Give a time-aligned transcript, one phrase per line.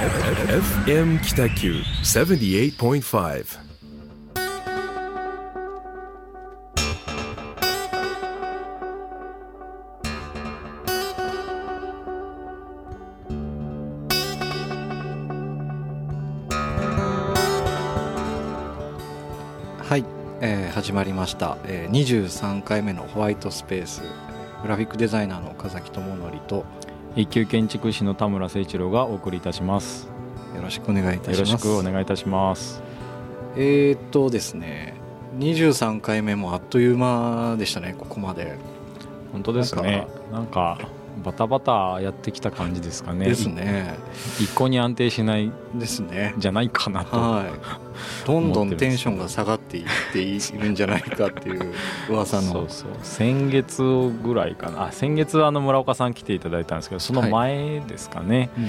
[0.00, 3.58] FM 北九78.5
[19.82, 20.06] はい、
[20.40, 21.94] えー始まりました、えー、
[22.30, 24.00] 23回目のホワイトスペース。
[24.62, 26.64] グラフィックデザイナーの岡崎智則と
[27.16, 30.08] 一級建築士の田村誠一郎がお送りいたします。
[30.54, 32.82] よろしくお願いいたよしますろしくお願いいたします。
[33.56, 34.94] えー、っとですね
[35.38, 38.56] 23回目もあっという間でしたねここまで
[39.32, 40.06] 本当ですね。
[40.32, 40.78] なんか
[41.24, 43.26] バタバタやってきた感じですかね。
[43.26, 43.96] ですね
[44.38, 47.16] い一向に安定しないですねじゃないかなと。
[47.16, 51.72] はいどんどんテンションが下がっていっているんじゃないかっていう
[52.08, 52.42] 噂の。
[52.52, 52.90] そうそう。
[53.02, 54.86] 先月ぐらいかな。
[54.86, 58.68] あ先月はあの村岡さん来ていただいたんですけどその前ですかね、うん。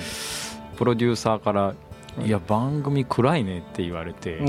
[0.78, 1.74] プロデューサーから
[2.24, 4.40] 「いや番組暗いね」って言われて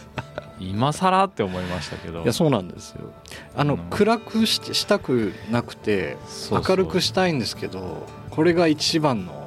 [0.60, 2.22] 今更って思いましたけど。
[2.22, 3.10] いやそうなんですよ。
[3.56, 3.80] あのうん。
[3.90, 6.16] 暗くししたくなくて
[6.50, 9.43] 明るくしたいんですけどこれが一番の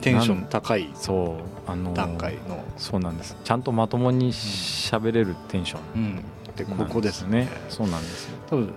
[0.00, 3.36] テンション高いそうあの段階の、そうなんです。
[3.44, 5.80] ちゃんとまともに喋れるテンション。
[5.94, 6.24] うん、
[6.56, 7.48] でここですね。
[7.68, 8.36] そうなんですよ。
[8.48, 8.72] 多分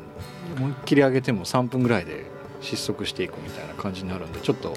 [0.57, 2.25] 思いっきり上げても3分ぐらいで
[2.61, 4.73] 失速していくみたいな感じになるんでちょっと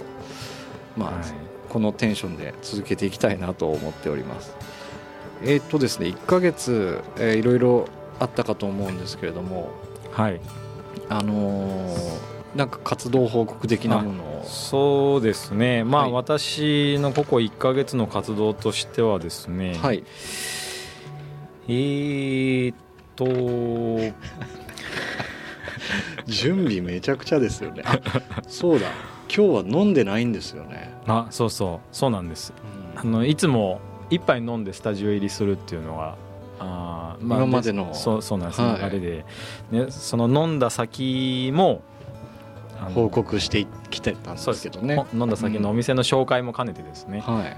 [0.97, 1.25] まあ、はい。
[1.69, 4.55] このテンションで続けていきたいなと思っております。
[5.43, 7.89] えーっとですね1ヶ月、えーいろいろ
[8.19, 9.71] あったかと思うんですけれども
[10.11, 10.41] はい。
[11.09, 14.45] あのーなんか活動報告的なものを。
[14.45, 15.85] そうですね。
[15.85, 16.13] まあ、はい。
[16.13, 19.79] 私のここ1か月の活動としてはですね。
[19.81, 20.05] はい。
[21.69, 22.77] えーっ
[23.17, 23.27] と。
[26.27, 27.83] 準備めちゃくちゃですよね。
[27.85, 27.99] あ
[28.49, 28.87] そうだ。
[29.35, 31.79] 今日は飲んでないんですよね、あそうそう。
[31.93, 32.53] そうなんです。
[32.97, 36.17] あのいつも一杯飲んでスタジオ入りするっていうのが
[36.59, 38.91] あー今までのそうそうなんです、はい。
[38.91, 39.25] 流れで、
[39.71, 41.83] ね、その飲んだ先も
[42.95, 44.97] 報告してきてたんですけどね。
[44.97, 47.57] ほ飲んだ先のお店の紹介も兼ねてですね、はい。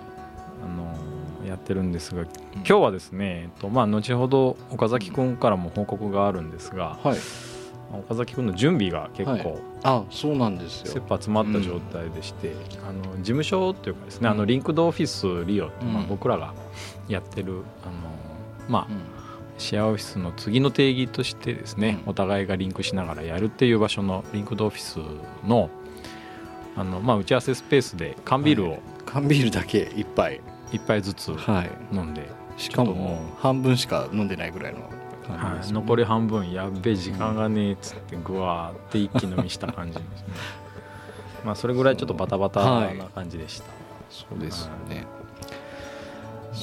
[0.64, 0.66] あ
[1.44, 2.22] のやってるんですが
[2.54, 7.18] 今日はですね、えっとまあ、後ほど岡崎君からも報告があるんですが、はい。
[7.92, 9.42] 岡崎君の準備が結はい。
[9.42, 12.52] 構あそうなんです切よ羽詰まった状態でして、
[12.88, 14.34] あの事務所というかですね、うん。
[14.34, 16.08] あのリンクドオフィスリオって、まあうん。
[16.08, 16.54] 僕らが
[17.08, 17.92] やってるあの、
[18.68, 19.00] まあうん
[19.62, 22.10] シェアオフィスの次の定義としてですね、うん。
[22.10, 24.98] お互いがリンクしながらやるっていう場所のリンクドオフィス
[25.46, 25.70] の
[26.76, 30.40] あの、まあ、打ち合わせスペースで缶ビールを缶ビールだけ一杯。
[30.72, 31.70] 一杯ずつはい。
[31.92, 34.80] 飲んで、しかちょっとも半分しか飲んでないぐらいの
[35.28, 40.26] 感じ残り半分やっべえ時間がねえっつってぐわーって一気飲みした感じですね。
[41.44, 42.64] まあそれぐらいちょっとバタバタ
[42.94, 43.66] な感じでした、
[44.10, 45.06] そうですよね。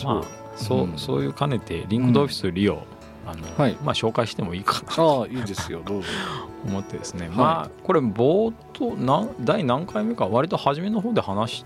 [0.04, 0.98] まあそう,、うん。
[0.98, 2.84] そういう兼ねてリンクドオフィスリオ、
[3.26, 3.78] あのはい。
[3.84, 5.82] まあ、紹介してもいいかなとああいいですよ。
[5.86, 6.08] どうぞ。
[6.66, 7.30] 思ってですね、い。
[7.30, 11.66] まあこれ冒頭なん第何回目か割と初めの方で話し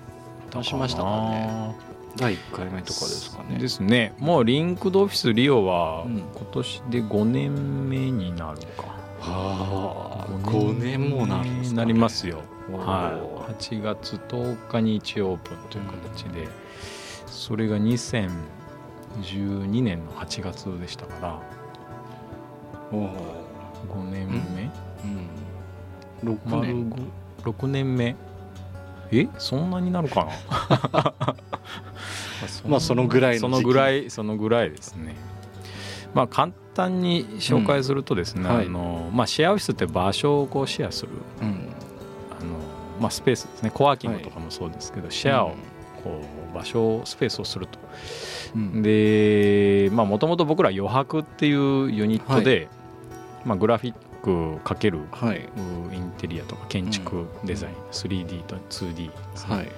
[0.52, 1.76] たかしましたかね。
[2.16, 3.58] 第1回目とかですかね。
[3.58, 4.14] ですね。
[4.20, 6.18] もうリンクドオフィスリオはうん。
[6.18, 8.86] 今年で5年目になるか、
[9.22, 12.42] ああ5年もなるんですか、ね、なりますよ。
[12.72, 16.48] はい、8月10日に一応オープンという形で、
[17.26, 17.78] それが
[19.22, 21.42] 2012年の8月でしたから。
[22.92, 23.10] おー
[23.90, 24.70] 5年目。
[26.24, 26.36] うん。
[26.36, 26.90] 6丸年。
[27.44, 28.16] ご6年目。
[29.12, 29.28] え？
[29.38, 31.36] そんなになるかな？
[32.68, 35.16] まあそのぐらいのそのぐらいそのぐらいですね。
[36.14, 38.56] まあ簡単に紹介するとですね、うん。
[38.56, 38.66] はい。
[38.66, 41.10] あのまあ、シェアオフィスって場所をこうシェアする。
[41.42, 41.48] うん。
[41.48, 42.58] あの、
[43.00, 43.72] まあ、スペースですね。
[43.72, 45.54] コワーキングとかもそうですけど、シェアを
[46.54, 47.80] 場所スペースをすると。
[48.56, 48.82] うん。
[48.82, 52.68] でまあもともと僕ら余白っていうユニットで、
[53.46, 55.50] まあ、グラフィックかけるはい。
[55.94, 59.72] インテリアとか建築デザイン、3D と 2D ですね、はい。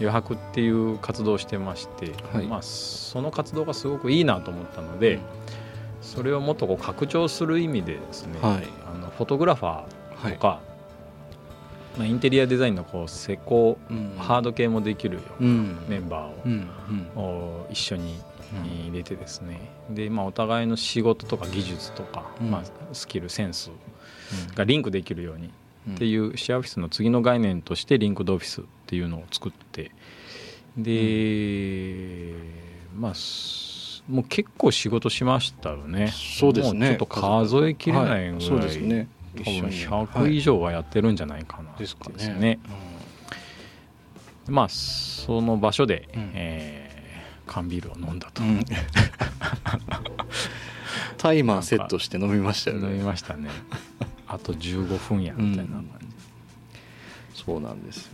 [0.00, 2.46] 余白っていう活動をしてまして、はい。
[2.46, 5.20] まあ、その活動がすごくいいなと思ったので、
[6.00, 8.64] それをもっとこう拡張する意味でですね、はい。
[8.92, 9.84] あのフォトグラファは
[10.24, 10.60] いーとか、
[11.96, 14.14] まあ、インテリアデザインのこう施工、うん。
[14.18, 15.76] ハード系もできるよううん。
[15.76, 18.16] なメンバーを一緒に
[18.88, 19.60] 入れてですね。
[19.90, 22.50] で、まあ、お互いの仕事とか技術とか、うん。
[22.50, 23.70] まあ、スキルセンス
[24.54, 25.50] がリンクできるように
[25.88, 25.94] うん。
[25.94, 29.90] っていうシェアオフィスの次の概念としてリンクドオフィスっていうのを作って
[30.76, 32.34] で、
[32.96, 36.12] まあすもう結構仕事しましたよね。
[36.12, 36.78] そうですね。
[36.78, 42.58] もうちょっと数えきれないぐらい、はそうですね多分一緒に100以上はやってるんじゃないかなですかね。
[44.48, 46.30] まあその場所で、うん。
[46.34, 46.90] えー
[47.50, 48.62] 缶ビールを飲んだと、うん。
[51.18, 53.48] タイマーセットして飲みましたよ飲みねましたね。
[54.28, 56.06] あと15分やみたいな感じ、
[57.34, 58.12] そうなんですよ。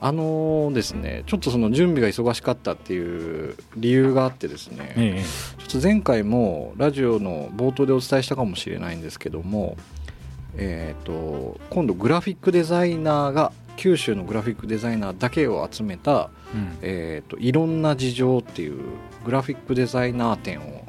[0.00, 5.22] あのーですねちょっとその準備が忙しかったっていう理由があってですね、え。
[5.58, 9.76] ちょっと前回もラジオの冒頭でお伝えしたかもしれないんですけども、
[10.56, 16.78] えー、と今度グラフィックデザイナーが九州のグラフィックデザイナーだけを集めた、えうん。
[16.82, 18.82] えー、といろんな事情っていう
[19.24, 20.84] グラフィックデザイナー展を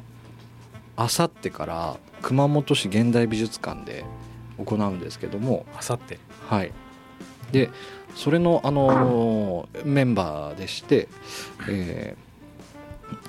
[0.96, 4.04] あさってから熊本市現代美術館で
[4.58, 6.18] 行うんですけども、あさって。
[6.48, 6.72] はい、
[7.52, 7.70] で
[8.14, 11.08] それの、あのーメンバーでして、
[11.68, 12.24] えー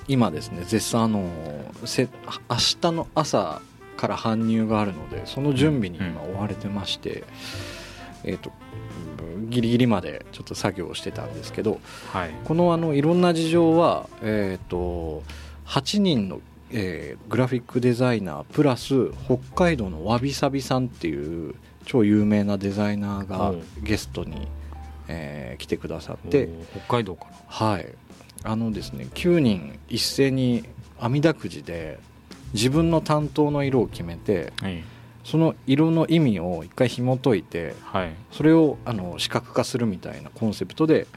[0.08, 2.08] 今ですね絶賛、あのーせ
[2.50, 3.62] 明日の朝
[3.96, 7.24] から搬入があるのでその準備に今追われてまして、
[8.24, 8.52] えー、と
[9.36, 11.80] うんギリギリまでちょっと作業をしてたんですけど
[12.12, 12.32] はい。
[12.44, 15.24] このあのいろんな事情は、えー、と
[15.66, 21.56] 8人の、えーグラフィックデザイナープラス北海道のわびさびさんっていう
[21.86, 24.48] 超有名なデザイナーがゲストに、
[25.08, 27.32] えー来てくださっおてー北海道から。
[27.48, 27.88] はい。
[28.44, 30.66] あのですね9人一斉に
[31.00, 32.00] 網だくじで
[32.54, 34.84] 自分の担当の色を決めてはい。
[35.24, 38.14] その色の意味を一回紐解いてはい。
[38.32, 41.08] それをあの視覚化するみたいなコンセプトで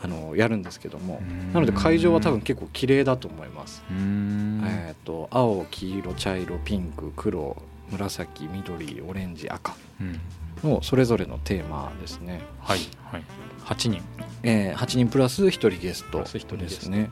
[0.00, 1.20] あのやるんですけども
[1.52, 3.82] なので会場は多分結構綺麗だと思います。
[3.90, 7.60] えー、と青黄色茶色ピンク黒
[7.90, 10.20] 紫緑オレンジ赤うん。
[10.62, 12.78] のそれぞれのテーマですね、はい
[13.10, 13.24] はい。
[13.64, 14.02] 8人。
[14.44, 17.10] えー8人プラス1人ゲストですね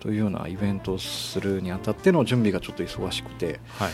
[0.00, 3.60] というようなイベントをするにあたっての準備がちょっと忙しくて。
[3.78, 3.90] はい。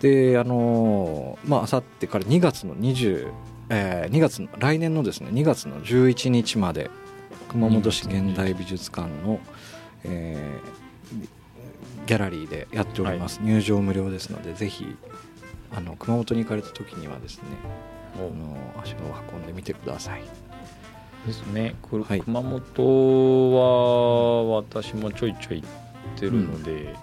[0.00, 3.32] であのーまあさってから2月の20、
[3.68, 6.88] えー2月の来年のですね2月の11日まで
[7.48, 9.40] 熊本市現代美術館の、
[10.04, 10.88] えー
[12.06, 14.96] ギャラリーでやっております、入場無料ですのでぜひ
[15.76, 17.42] あの熊本に行かれた時にはですね
[18.14, 18.96] あの足を
[19.34, 20.22] 運んでみてください
[21.26, 21.74] ですね。
[21.82, 22.20] くはい。
[22.20, 26.94] 熊本は私もちょいちょい行ってるので、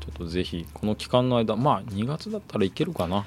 [0.00, 3.24] ちょっとぜひこの期間の間まあ2月だったらいけるかな。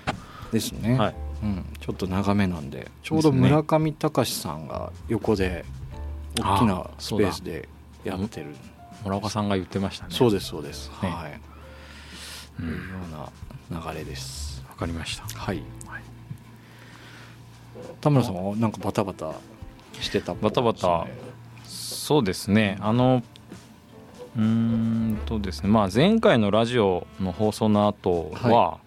[0.52, 1.16] ですね、はい。
[1.44, 2.90] うん、ちょっと長めなんで。
[3.04, 5.66] ちょうど村上隆さんが横で
[6.40, 7.68] 大きなあスペースで
[8.04, 8.56] やってる。
[9.04, 10.14] 村岡さんが言ってましたね。
[10.14, 11.10] そうですそうです、ね。
[11.10, 11.40] はい、
[12.60, 12.66] うん。
[12.66, 12.84] というよ
[13.72, 14.64] うな流れです。
[14.70, 15.24] わかりました。
[15.24, 15.58] はい。
[15.86, 16.02] はい。
[18.02, 19.34] 田村さんはなんかバタバタ
[20.02, 21.08] してたバタバタ。
[21.66, 22.78] そうですね。
[22.80, 23.24] あの
[24.36, 25.70] うーんとですね。
[25.70, 28.78] まあ前回のラジオの放送の後は、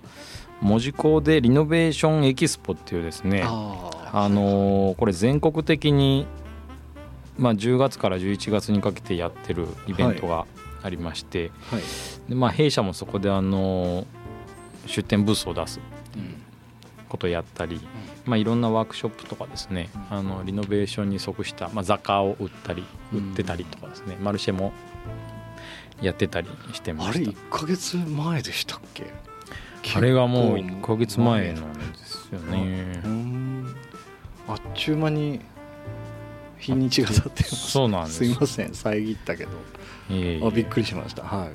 [0.60, 6.26] 門司港でリノベーションエキスポっていうですねねああのーこれ全国的に、
[7.38, 10.46] まあ、10月から11月にかけてやってるイベントが
[10.82, 11.82] ありまして、ーはい、
[12.28, 14.06] でまあ、弊社もそこで、あのー
[14.86, 15.78] 出店ブースを出す
[16.16, 16.42] うん。
[17.08, 17.80] ことをやったり、
[18.24, 20.18] まあ、いろんなワークショップとかですね、うん。
[20.18, 23.30] あのリノベーションに即した、まあ、雑貨を売ったりうん。
[23.30, 24.72] 売ってたりとかですね、マルシェも
[26.00, 29.04] やってたりしてまあれした1か月前でしたっけ？
[29.94, 33.00] あれがもう結構1ヶ月前なんですよね。
[33.04, 33.08] う。
[33.08, 33.76] ん。
[34.48, 35.40] あっちゅう間に
[36.58, 37.70] 日にちが経ってます。
[37.70, 38.18] そうなんです。
[38.18, 38.74] すいません。
[38.74, 39.50] 遮ったけど。
[40.46, 41.22] あびっくりしました。
[41.22, 41.50] はい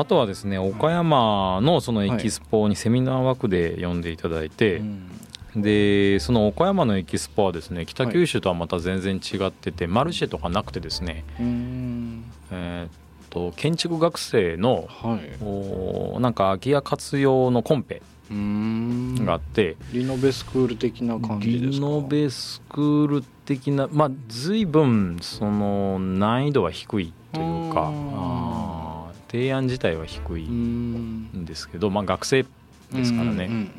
[0.00, 5.08] あとはですね岡山のそのエキスポにセミナー枠で呼んでいただいて、うん。
[5.56, 12.24] でその岡山のエキスポはですね北九州とはまた全然違ってて、マルシェとかなくてですね、うん。
[12.52, 12.90] えーっ
[13.28, 15.44] と建築学生のはい。
[15.44, 18.00] おなんか空き家活用のコンペ
[18.30, 19.24] うん。
[19.24, 21.70] があって、リノベスクール的な感じですか？
[21.72, 28.12] リノベスクール的なまあ随分その難易度は低いというかうん。
[28.14, 28.87] あー
[29.30, 31.22] 提案自体は低いうん。
[31.34, 32.44] んですけど、まあ、学生
[32.92, 33.70] ですからね、うんうん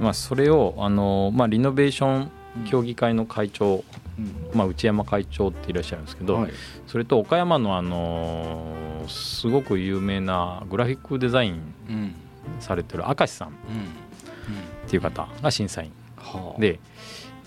[0.00, 2.30] まあ、それをあの、まあ、リノベーション
[2.64, 3.84] 協議会の会長、
[4.18, 4.50] うん。
[4.54, 6.52] まあ、内山会長っていらっしゃるんですけど、はい。
[6.86, 12.14] それと岡山のあのすごく有名なグラフィックデザインうん。
[12.58, 14.88] されてる明石さんっうん。
[14.88, 16.60] ていう方が審査員はあ。
[16.60, 16.80] で、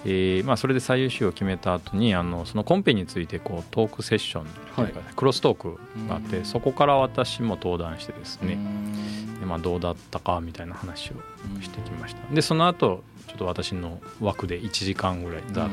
[0.06, 4.46] えーまあ、それで最優秀を決めた後にあのそのコンペについてこうトークセッション
[4.76, 6.46] というか、クロストークがあって、うん。
[6.46, 9.40] そこから私も登壇してですね、うん。
[9.40, 11.14] でまあ、どうだったかみたいな話を
[11.62, 12.34] してきました。
[12.34, 15.72] でその後ちょっと私の枠で1時間ぐらいざっと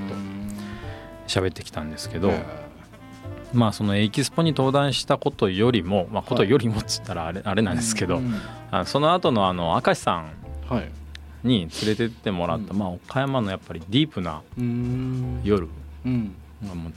[1.26, 2.32] 喋ってきたんですけど、
[3.52, 8.34] まあそのエキスポに登壇したことよりも、まあ、ことよりもっつったらあれ,、あれなんですけど、うん。
[8.70, 10.30] あその後のあの明石さん
[10.68, 10.90] はい
[11.42, 12.78] に連れてってもらった、うん。
[12.78, 15.40] まあ、岡山のやっぱりディープなうん。
[15.44, 15.68] 夜
[16.04, 16.34] うん。
[16.66, 16.92] がもう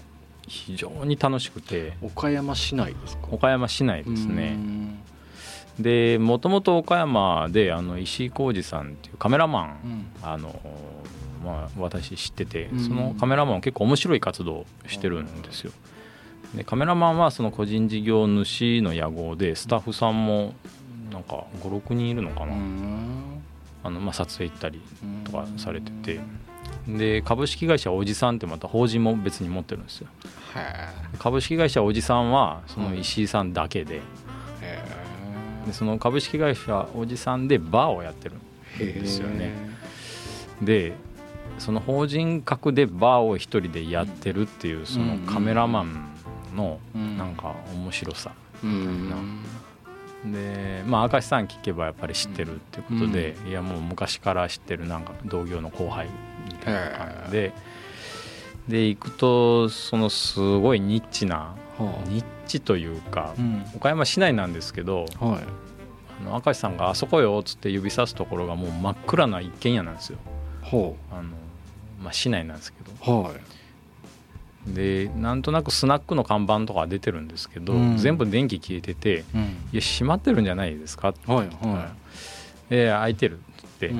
[0.47, 1.93] 非常に楽しくて。
[2.01, 3.27] 岡山市内ですか？
[3.31, 5.00] 岡山市内ですうねん。
[5.79, 10.05] でもともと岡山であの石井浩二さんっていうカメラマン、うん。
[10.21, 10.59] あの
[11.43, 12.79] まあ、私知っててうん。
[12.79, 15.71] そのカメラマンは結構面白い活動をしてるんですよ。
[16.55, 20.53] でカメラマンはその個人事業主の屋号でスタッフさんも
[21.12, 23.43] なんか56人いるのかな、うん
[23.83, 24.81] あのまあ、撮影行ったり
[25.23, 26.19] とかされてて。
[26.87, 30.07] で株式会社おじさんってまた法人も別に持ってるんですよ。
[30.55, 34.01] へ株式会社おじさんはその石井さんだけで。
[34.61, 34.83] え。
[35.63, 38.35] へでその株式会社おじさんでバーをやってる
[38.79, 39.53] えんですよね。
[40.61, 40.93] で
[41.59, 46.09] その法人格でバーを一人でやってるっていうそのカメラマン
[46.55, 46.79] の
[47.17, 48.31] なんか面白さ。
[48.63, 49.39] うん
[50.25, 56.08] でまあ明石さん聞けばやっぱり知ってるっていうことで、いやもう昔から知ってるなんか同業の後輩
[56.48, 57.53] みたいな感じで
[58.68, 63.65] で行くとそのすごいニッチなはニッチというかあうん。
[63.75, 65.10] 岡山市内なんですけどはい。
[66.22, 70.20] あの明石さんが「あそこよ」っつって指さすところがもう真っ暗な一軒家なんですよ。
[70.62, 71.24] ほあの、
[72.01, 73.20] まあ、市内なんですけど。
[73.20, 73.34] うはい
[74.67, 77.98] でなんとなくスナックの看板とかは出てるんですけど、うん。
[77.98, 79.41] 全部電気消えててうん
[79.74, 81.91] 「いや閉まってるんじゃないですか?」はいは
[82.70, 83.89] で開いてる」って。
[83.89, 84.00] 言って、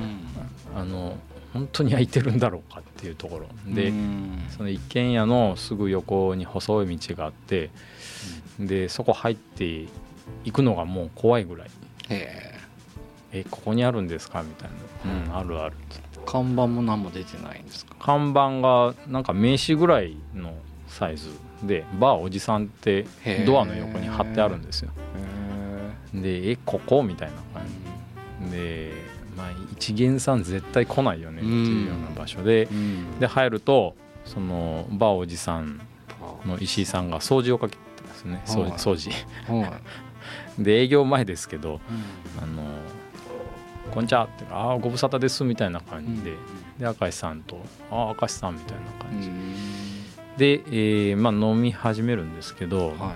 [0.74, 1.18] あの
[1.52, 3.46] 本当に開いてるんだろうかっていうところ。
[3.72, 4.44] で、うん。
[4.50, 7.70] その一軒家のすぐ横に細い道があって、
[8.58, 9.86] でそこ入って
[10.44, 11.68] いくのがもう怖いぐらい。
[12.08, 12.58] へ
[13.32, 14.70] え「えここにあるんですか?」みたい
[15.04, 15.76] な「うんあるある」
[16.26, 17.94] 看板も何も出てないんですか？
[17.98, 20.54] 看板がなんか名刺ぐらいの
[20.88, 21.28] サイズ
[21.62, 23.06] で「バーおじさん」って
[23.46, 24.90] ドアの横に貼ってあるんですよ。
[26.14, 27.62] へで「えここ?」みたいな感
[28.46, 28.50] じ。
[28.52, 28.92] で、
[29.36, 33.18] まあ、一元さん絶対来ないよねっていうような場所で、うん。
[33.20, 35.80] で入るとそのバーおじさん
[36.46, 38.42] の石井さんが掃除をかけてますね。
[38.46, 39.10] 掃除
[39.48, 39.72] はい。
[40.62, 41.80] で営業前ですけど
[42.40, 42.62] 「あの
[43.94, 46.32] こんにちは」って「ああご無沙汰です」みたいな感じで、
[46.78, 47.60] で明石さんと
[47.92, 49.30] 「ああ明石さん」みたいな感じ、
[50.36, 53.14] で、えーまあ、飲み始めるんですけど、は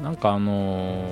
[0.00, 0.02] い。
[0.02, 1.06] なんかあのー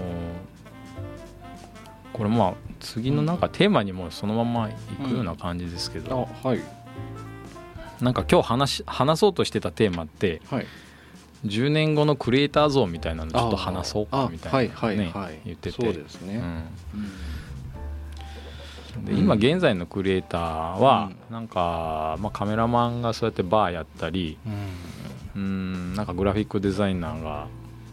[2.12, 4.72] これまあ次のなんかテーマにもそのままい
[5.04, 6.60] くような感じですけど、あはい。
[8.00, 10.66] なんか今日話し話そうとしてたテーマってはい。
[11.44, 15.40] 10年後のクリエイター像みたいなのちょっと話そうかみたいな、ねあはいはいはい。
[15.44, 15.82] 言ってて。
[15.82, 16.36] そうですね。
[16.36, 16.64] うん、
[19.00, 19.18] でうん。
[19.18, 24.52] 今現在のクリエイターはなんか、まあ、カメラマンがそうやってバーやったりうん。
[25.36, 27.46] うんなんかグラフィックデザイナーが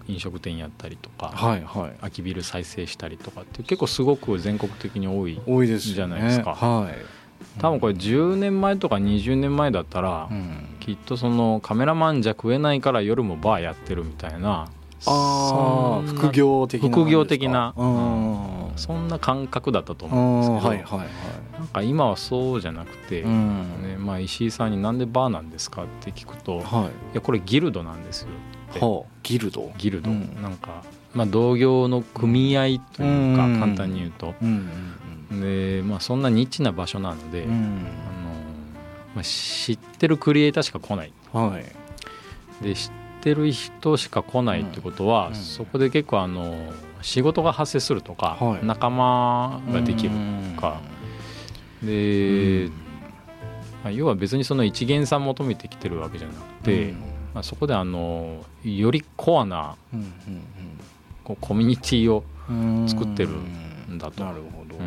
[0.07, 1.91] 飲食店やったりとか、はいはい。
[1.99, 6.53] 空きビル再生したりとかって結構すごく全国的に多い多いですじゃないですか。
[6.53, 6.95] はい。
[7.59, 10.67] 多分これ10年前とか20年前だったら、うん。
[10.79, 14.67] きっとそのカメラマンじゃ食えないから夜もバーやってるみたいな
[15.07, 17.73] ああ副業的な副業的な。
[17.75, 18.71] うん。
[18.77, 21.07] そんな感覚だったとう思うんんですけど、はいはいはい。
[21.59, 23.59] なんか今はそうじゃなくて、うん。
[23.81, 28.29] ねまあ、石井さんに「なんでバーなんですか?」って聞くと「いはいやこれギルドなんですよ」
[28.71, 28.79] って。
[28.79, 29.71] はあギルド？
[29.77, 30.41] ギルド、うん。
[30.41, 32.61] なんか、まあ、同業の組合
[32.93, 33.59] というか、うん。
[33.59, 34.69] 簡単に言うと、うん
[35.31, 37.57] で、まあ、そんなニッチな場所なので、うんうん。
[37.57, 37.65] あの
[39.15, 41.13] まあ、知ってるクリエイターしか来ない。
[41.33, 42.63] はい。
[42.63, 42.91] で知っ
[43.21, 45.35] てる人しか来ないってことは、うん。
[45.35, 46.55] そこで結構あの
[47.01, 48.65] 仕事が発生するとか、はい。
[48.65, 50.11] 仲間ができる
[50.55, 50.81] とか、
[51.83, 52.69] で、
[53.83, 56.93] まあ、要は別にその一元さん求めてきてるわけじゃなくて、
[57.33, 60.13] まあ、そこであのよりコアなうん
[61.23, 62.23] こうコミュニティを
[62.87, 64.23] 作ってるんだと。
[64.23, 64.75] なるほど。
[64.77, 64.83] う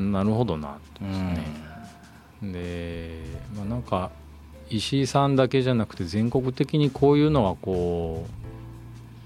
[0.00, 0.12] ん。
[0.12, 1.04] なるほどなと
[2.42, 2.52] うん。
[2.52, 3.22] で、
[3.56, 4.10] まあ、なんか
[4.70, 8.44] 石井さんだけじゃなくて全国的にこういうのがこう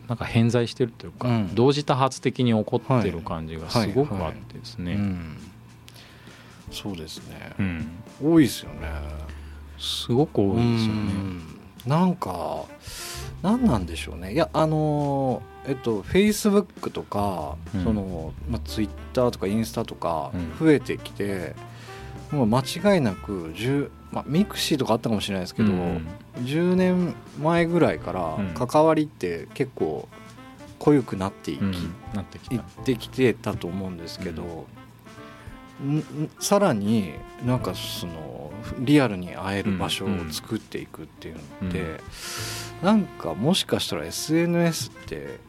[0.09, 1.55] なんか偏在してるというか、うん。
[1.55, 5.37] 同時多発的に起こってる感じがすごくあってですね、うん。
[6.73, 7.53] そうですね。
[7.59, 7.89] うん。
[8.23, 8.89] 多いですよね。
[9.79, 11.13] すごく多いですよね。
[11.13, 11.43] うん。
[11.87, 12.65] なんか
[13.43, 14.33] 何なんでしょうね。
[14.33, 17.85] いやあのえっとフェイスブックとか、うん。
[17.85, 20.57] そのまあ、ツイッターとかインスタとかうん。
[20.59, 21.55] 増えてきて、
[22.31, 26.07] もう間違いなく10、まあ、 mixi とかあったかもしれないですけど、うん。
[26.45, 28.55] 10年前ぐらいからうん。
[28.55, 30.09] 関わりって結構
[30.79, 31.73] 濃ゆくなっていき、うん。
[32.15, 32.49] なってき
[32.85, 34.67] てきてたと思うんですけど、
[35.83, 35.99] ん。
[35.99, 36.05] ん
[36.39, 37.13] さらに
[37.45, 41.99] なんかそのリアルに会える場所を作っていくっていうのって、うん。
[42.87, 45.41] なんかもしかしたら SNS って、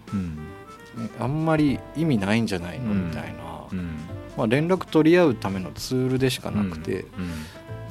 [1.19, 2.91] あんまり意味ないんじゃないの？
[2.91, 3.07] うん。
[3.09, 3.98] みたいな、うん
[4.39, 7.08] まあ、連絡取り合うためのツールでしかなくて、うん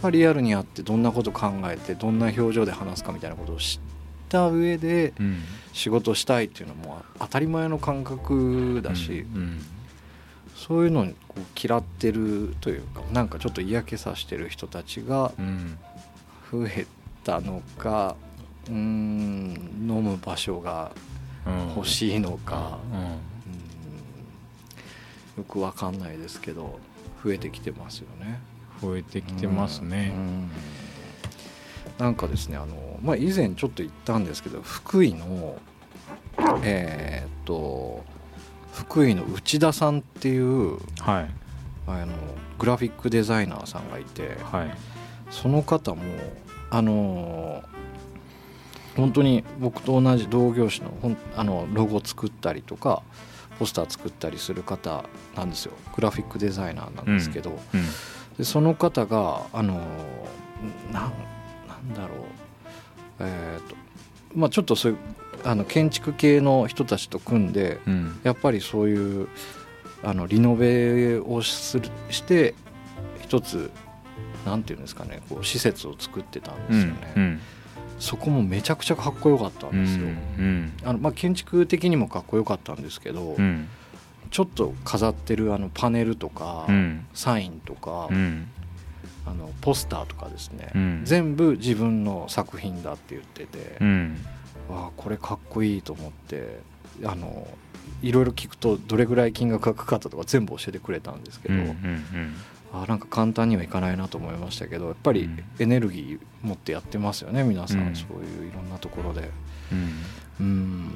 [0.01, 5.39] ぱリアルに会ってどんなこと考えてどんな表情で話すかみたいなことを知った上でうん。
[5.73, 9.61] 仕事したいっていうのも当たり前の感覚だし、うん
[10.57, 15.79] そういうのにこう嫌ってるというかなんかちょっと嫌気さしてる人たちがうん。
[16.51, 16.87] 増え
[17.25, 18.17] たのか
[18.69, 19.53] うーん
[19.89, 20.93] 飲む場所が
[21.47, 23.01] うん欲しいのか、うん。
[23.01, 23.07] うん
[25.39, 26.79] よくわかんないですけど
[27.25, 28.41] 増えてきてますよね。
[28.83, 30.13] 増えてきてますね。
[30.15, 30.23] うん。
[30.23, 30.51] うん
[31.99, 35.59] なんかですねあの、まあ、以前ちょっと言ったんですけど福井の
[36.63, 38.05] えーっと
[38.73, 41.31] 福井の内田さんっていうはい。
[41.89, 42.13] あの
[42.59, 44.71] グラフィックデザイナーさんがいてはい。
[45.31, 46.03] その方も
[46.71, 47.63] あの
[48.97, 53.03] 本当に僕と同じ同業種のほんあのロゴ作ったりとか
[53.59, 55.05] ポスター作ったりする方
[55.37, 55.73] なんですよ。
[55.95, 57.81] グラフィックデザイナーなんですけど、うん
[58.39, 59.75] でその方があの
[60.93, 61.13] なん
[61.67, 62.19] なんだろう。
[63.21, 63.75] えっ、と
[64.35, 64.99] まあちょっとそういう
[65.45, 68.21] あの建築系の人たちと組んでうん。
[68.23, 69.29] やっぱりそういう
[70.05, 72.55] あのリノベをするして
[73.21, 73.71] 一つ
[74.47, 77.41] なんていうんですかねこう施設を作ってたんですよね、うん
[77.99, 80.07] そこもめちゃくちゃかっこよかったんうんですよ、
[80.39, 83.69] うんあのまあ、建築的にもかっこよかったんですけど、うん。
[84.31, 87.07] ちょっと飾ってるあのパネルとか、うん。
[87.15, 88.49] サインとか、うん。
[89.27, 91.01] あのポスターとかですね、うん。
[91.05, 94.17] 全部自分の作品だって言ってて、うん。
[94.69, 96.61] わあこれかっこいいと思って
[97.05, 97.47] あの
[98.03, 101.75] いろいろ聞くとどれぐらい金額がかかったとか全部教えてくれたんですけど、うんうん
[102.73, 105.45] あなんか簡単にはいかないなと思いましたけどやっぱりうん。
[105.59, 107.97] エネルギー持ってやってますよね皆さん、うん。
[107.97, 109.31] そういういろんなところで。
[109.73, 110.05] うん。
[110.41, 110.91] うん。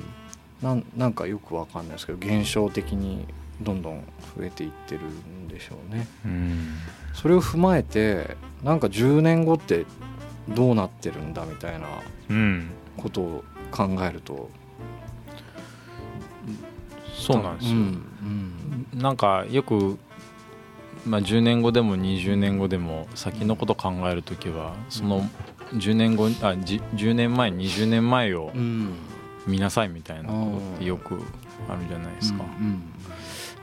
[0.62, 3.26] なんなんかよくわかんないですけど現象的に
[3.60, 4.04] どんどん
[4.36, 6.06] 増えていってるんでしょうね。
[6.24, 6.74] うん。
[7.14, 9.86] それを踏まえてなんか10年後って
[10.48, 11.86] どうなってるんだみたいな
[12.30, 12.70] うん。
[12.96, 14.50] ことを考えると。
[17.14, 18.88] そうなんですよ、うん。
[18.94, 19.96] なんかよく、
[21.04, 25.28] まあ、10年後でも20年後でも先のこと考える時はその
[25.74, 28.52] 10年後あじ10年前20年前を
[29.46, 31.20] 見なさいみたいなことってよく
[31.68, 32.82] あるじゃないですか、うん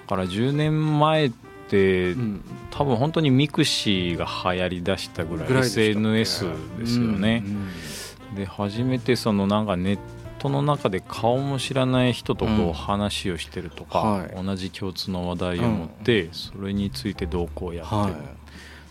[0.10, 1.32] だから10年前っ
[1.69, 2.41] てうん。
[2.71, 6.45] 多分本当に mixi が流行りだしたぐらい SNS
[6.80, 7.43] ですよね。
[7.45, 9.99] うん、で初めてそのなんかネッ
[10.39, 12.69] トの中で顔も知らない人とこうん。
[12.69, 14.43] う話をしてるとか、はい。
[14.43, 18.10] 同じ共通の話題を持ってそれについてどうこうやってる、は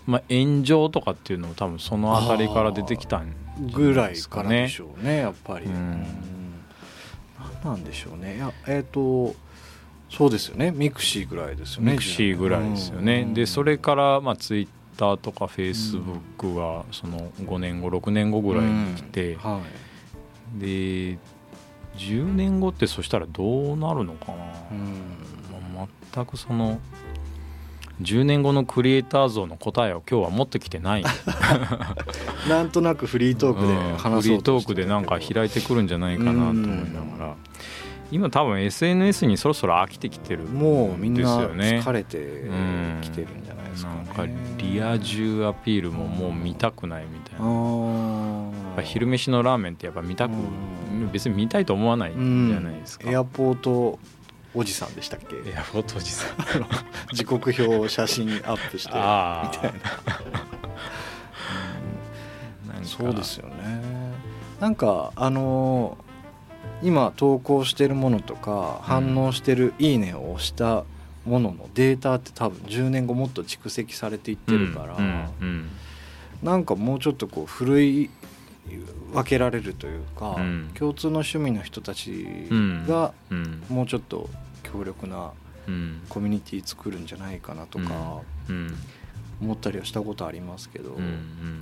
[0.06, 3.34] まあ、炎上とかっていうのも多分その辺りから出てきたん
[3.72, 5.72] ぐらいからでしょうねやっぱり、うん。
[5.72, 6.06] うん。
[7.62, 8.36] 何なんでしょうね。
[8.36, 9.34] いやえっ、と
[10.10, 10.70] そうですよね。
[10.70, 13.34] mixi ぐらいですよね mixi ぐらいですよね、うん。
[13.34, 19.40] でそれからまあツイッターとかフェイスブックがその5年後6年後ぐらいに来て、うん。
[19.40, 19.60] は
[20.56, 20.58] い。
[20.58, 21.18] で
[21.98, 24.34] 10年後ってそしたらどうなるのかな、
[24.70, 25.16] うん。
[25.74, 26.80] まあ全くその
[28.00, 31.04] 10年後のクリエイター像の答えを今日は持ってきてない。
[32.48, 37.34] なんとなくフリートークでうん話そうフリートークでなんか開いてくるんじゃないかなと思いながら。
[38.10, 43.96] 今多分 SNS にそろそろ飽きてきてるもうみんな疲れてうんきてるんじゃないですかね。
[44.06, 47.48] なんかリア充アピールももう見たくないみたいあな。
[47.48, 51.10] やっーぱ昼飯のラーメンってやっぱ見たくうん。
[51.12, 53.10] 別に見たいと思わないうんじゃないですか。
[53.10, 53.98] エアポート
[54.54, 55.36] おじさんでしたっけ？
[55.50, 56.36] エアフォトおじさん。
[57.14, 59.78] 時刻表写真アップしてあ みたいな。
[62.74, 62.88] なんか。
[62.88, 63.54] そうですよね。
[64.60, 66.08] なんかあのー
[66.80, 70.84] 今投稿してるものとか反応してる「いいね」を押した
[71.26, 75.24] もののデータって多分10年後もっと蓄積されていってるから、うん。
[75.40, 75.68] うん。
[76.40, 78.10] なんかもうちょっとこう古い
[79.12, 80.70] 分けられるというか、うん。
[80.74, 82.12] 共通の趣味の人たち
[82.50, 82.86] うん。
[82.86, 83.62] がうん。
[83.68, 84.28] もうちょっと
[84.62, 85.32] 強力な
[85.66, 86.00] うん。
[86.08, 88.74] コミュニティ作るんじゃないかなとかうん。
[89.40, 91.04] 思ったりはしたことありますけど、うん。
[91.04, 91.60] うん。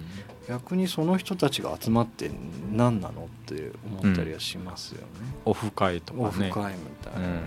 [0.48, 2.30] 逆にその人たちが集まって
[2.72, 5.06] 何なのって思ったりはしますよね。
[5.44, 6.26] オフ会とかね。
[6.26, 7.42] オフ会みたいな、うん。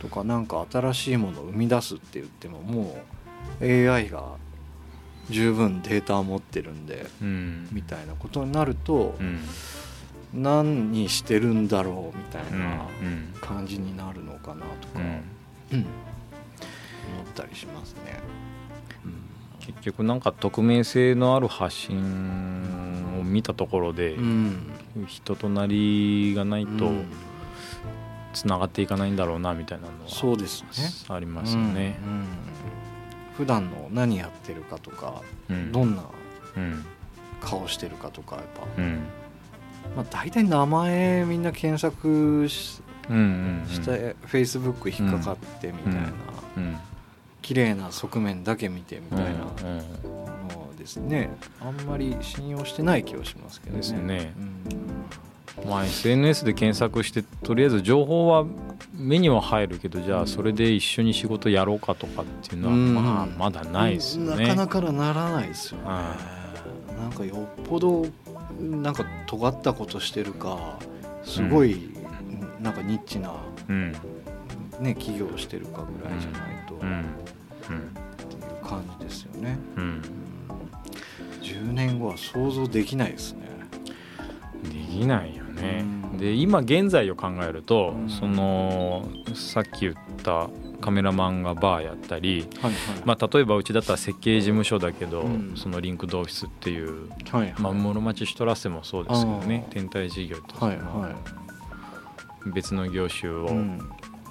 [0.00, 2.98] とかなんか新しいものを生み出すって言ってもも
[3.60, 4.36] う AI が
[5.30, 7.68] 十分データを持ってるんでうん。
[7.72, 9.40] みたいなことになるとうん。
[10.34, 12.58] 何してるんだろうみたいうん。
[12.60, 12.66] な
[13.02, 13.34] うん。
[13.40, 15.04] 感じになるのかなとか、うん。
[15.04, 15.78] うん。
[15.78, 15.86] 思っ
[17.34, 18.20] たりしますね。
[19.60, 24.72] 結局なんか匿名性のある発信を見たところでうん。
[25.06, 27.06] 人となりがないとうん。
[28.34, 30.62] つながっていかないんだろうなみたいなのはそうです
[31.08, 31.14] ね。
[31.14, 31.98] ありますよね。
[32.04, 32.12] うん。
[32.12, 32.26] うん
[33.38, 35.70] 普段の何やってるかとか、うん。
[35.70, 36.02] どんな
[36.56, 36.84] うん。
[37.40, 39.04] 顔してるかとかやっぱ、うん。
[39.94, 43.68] まあ、大体名前みんな検索しうんうんうん。
[43.68, 46.00] して、Facebook 引っかかってみたいな、
[46.56, 46.76] うん。
[47.40, 49.44] 綺麗な側面だけ見てみたいな。
[49.62, 49.78] うん。
[50.48, 51.30] のですね。
[51.60, 53.78] あんまり信用してない気はしますけどね。
[53.78, 54.32] ですね。
[54.36, 55.27] うん
[55.66, 58.44] まあ SNS で検索してとりあえず情報は
[58.94, 62.94] 目には入るけどじゃあそれで一緒に仕事やろうかとかっていうのはうん。
[62.94, 64.46] まあまだないですよね。
[64.48, 65.84] なかなかならないですよね。
[65.86, 66.16] は
[66.98, 68.06] なんかよっぽど
[68.60, 70.78] なんか尖ったことしてるか
[71.22, 71.90] すごい、
[72.60, 73.32] なんかニッチな、
[73.68, 73.92] うん。
[74.80, 77.00] ね、企業をしてるかぐらいじゃないと、うん。
[77.00, 77.04] っ
[78.16, 79.58] ていう感じですよね。
[79.76, 80.02] うん。
[81.42, 83.48] 10年後は想像できないですね。
[84.64, 85.84] できないよね。
[86.12, 86.18] うん。
[86.18, 88.08] で今現在を考えるとうん。
[88.08, 90.48] そのさっき言った
[90.80, 92.74] カメラマンがバーやったり、はいはい。
[93.04, 95.54] まあ、例えばうちだったら設計事務所だけど、うん。
[95.56, 97.54] そのリンクドオフィスっていう、はいはい。
[97.58, 101.14] まあ、室町シュトラッセもそうですけどね天体事業とはいは
[102.46, 103.34] 別の業種い。
[103.34, 103.78] をうん。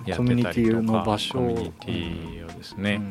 [0.05, 1.39] やってたりとか、コミュニティの場所。
[1.39, 3.01] をコミュニティをですね、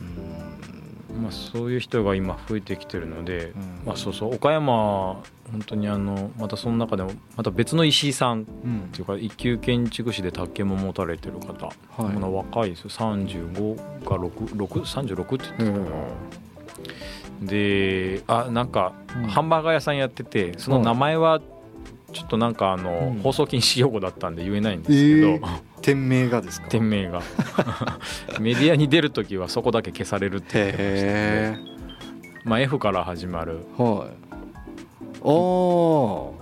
[0.00, 1.22] うん。
[1.22, 3.82] まあ、そういう人が今増えてきてるので、うん。
[3.86, 11.72] まあ、そうそう岡山本当にあのまたその中でもまた別の石井さんっうんていうか一級建築士で宅建も持たれてる方、は
[12.10, 12.14] い。
[12.14, 12.90] まだ若いですよ。
[12.90, 15.96] 35か636って言ってたか
[17.40, 19.28] な、であなんかうん。
[19.28, 21.40] ハンバーガー屋さんやっててその名前は
[22.12, 23.20] ちょっとなんかあの、うん。
[23.20, 26.68] 放送禁止用語だったんで言えないんですけど、えー店名がですか？
[26.70, 27.20] 店名が。
[28.40, 31.60] メディアに出る時はそこだけ消されるって言ってましたへね、
[32.44, 33.58] まあ、F から始まる。
[33.78, 34.23] えはい
[35.24, 35.30] ああ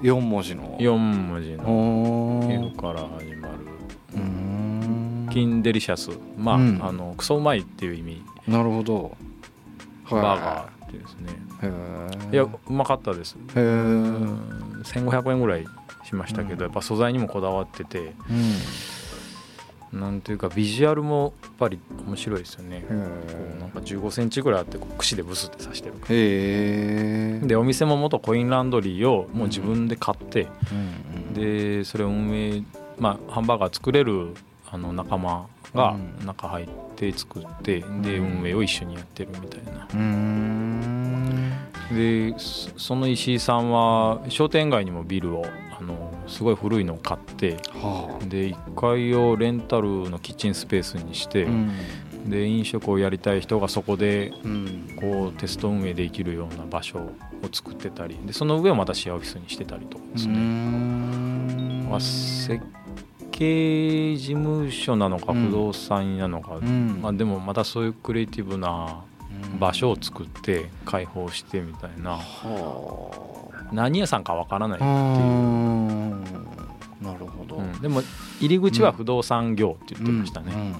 [0.03, 0.77] 4文字の。
[0.79, 1.65] 4文字の。
[2.41, 3.73] お F から始まる。
[5.31, 6.11] キンデリシャス。
[6.37, 6.81] まあ,、うん。
[6.83, 8.23] あのクソうまいっていう意味。
[8.49, 9.17] なるほど。
[10.11, 11.33] バーガーってですね。
[11.61, 11.73] ーへ
[12.31, 13.37] えいやうまかったです。
[13.55, 14.83] へえうん。
[14.85, 15.67] 1500円ぐらい
[16.05, 16.61] しましたけど、うん。
[16.63, 17.99] やっぱ素材にもこだわってて。
[18.01, 18.13] うん
[19.93, 25.95] なんていうかビジュアルもやっぱり面白いですよね、へこうなんか1 5ンチぐらいあってこう串でブスって刺してる。
[25.95, 32.63] からでお店も元コインランドリーをもう自分で買って、うんでそれを運営
[32.99, 34.35] まあハンバーガー作れる
[34.71, 36.27] あの仲間がうん。
[36.27, 38.41] 中入って作ってでうん。
[38.43, 39.89] 運営を一緒にやってるみたいな。
[41.95, 45.45] でそその石井さんは商店街にもビルを
[45.79, 48.25] あのすごい古いのを買ってはあ。
[48.25, 51.71] で1階をレンタルのキッチンスペースにして、うん。
[52.29, 54.97] で飲食をやりたい人がそこでうん。
[55.01, 57.13] こうテスト運営できるような場所を
[57.53, 61.89] 作ってたりでその上をまたシェアオフィスにしてたりとかですね、ん。
[61.91, 62.61] まあ、設
[63.31, 67.01] 計事務所なのかうん不動産なのか、うん。
[67.03, 69.03] まあ、でもまたそういうクリエイティブな
[69.59, 72.13] 場所を作って開放してみたいな。
[72.13, 73.42] は
[73.73, 74.93] 何屋さんかわからないっていう、
[77.03, 77.57] なるほど。
[77.57, 77.81] うん。
[77.81, 78.03] でも
[78.41, 80.61] 入り口は不動産業って言ってましたね、うん。
[80.61, 80.67] うん。
[80.67, 80.75] うん。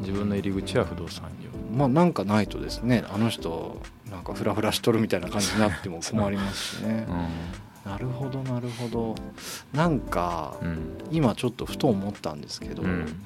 [0.00, 1.50] 自分の入り口は不動産業。
[1.76, 3.04] まあなんかないとですね。
[3.12, 3.80] あの人
[4.10, 7.06] なんかフラフラしとるみたいな感じになっても困りますしね。
[7.84, 9.14] なるほどなるほど。
[9.72, 10.98] なんかうん。
[11.10, 13.22] 今ちょっとふと思ったんですけど、うん。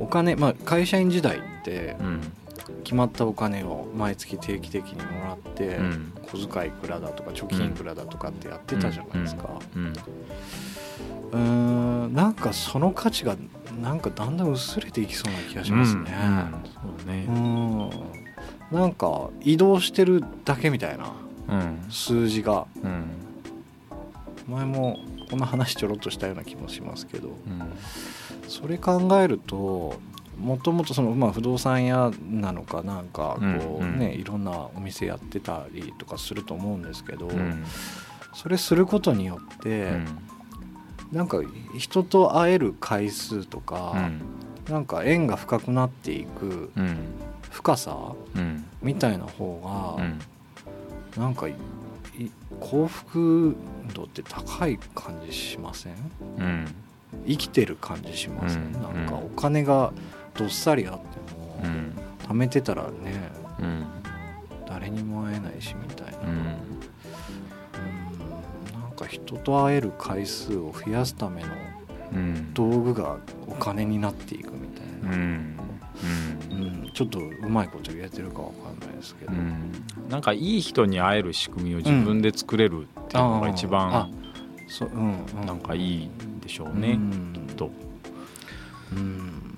[0.00, 2.32] お金まあ会社員時代ってうん
[2.84, 6.12] 決まったお金を毎月定期的にもらって、うん。
[6.22, 9.48] 小遣いいくらだとか貯金いくらだとかってやってたじゃないですか。
[11.32, 12.14] うん。
[12.14, 13.36] なんかその価値が
[13.82, 16.12] なんかだんだん薄れていきそうな気がしますね。
[17.28, 17.90] うん。
[18.70, 21.12] なんか移動してるだけみたいな
[21.48, 21.86] うん。
[21.90, 22.66] 数字が。
[22.82, 23.04] うん。
[24.48, 24.98] 前も
[25.30, 27.28] こんな話ちょろっとしたような気もしますけど。
[27.28, 27.72] うん。
[28.48, 30.00] それ考えると
[30.40, 33.92] もともとそのまあ不動産屋なのかなんかこううん。
[33.92, 37.64] うんねいろんなお店やってたりとかすると思うんですけどうん。
[38.34, 39.92] それすることによって
[41.12, 41.38] なんか
[41.76, 44.10] 人と会える回数とか
[44.68, 46.96] なんか縁が深くなっていくうん。
[47.50, 47.96] 深さ
[48.34, 48.64] うん。
[48.80, 50.18] みたいな方がうん。
[51.20, 51.48] なんか
[52.60, 53.56] 幸福
[53.94, 55.94] 度って高い感じしません？
[56.38, 56.74] うん。
[57.26, 58.72] 生きてる感じしません、うん。
[58.74, 59.92] なんかお金が
[60.34, 61.92] どっさりあっても、うん。
[62.28, 62.90] 貯めてたらね
[63.58, 63.84] うん。
[64.66, 66.28] 誰にも会えないしみたいな、うん。
[66.28, 66.30] う
[68.78, 68.80] ん。
[68.80, 71.48] なんか人と会える回数を増やすための
[72.12, 72.54] うん。
[72.54, 75.56] 道具がお金になっていくみたいな、うん。
[76.92, 79.72] ちょっとうまいこと言えてるかわかんないですけど、うん。
[80.08, 84.12] なんかいい人に会える仕組みを自分で作れるっていうのが一あ番
[84.68, 85.46] そううんうん。
[85.46, 87.32] なんかいいんでしょううねん。
[87.48, 87.70] きっと。
[88.92, 89.49] うん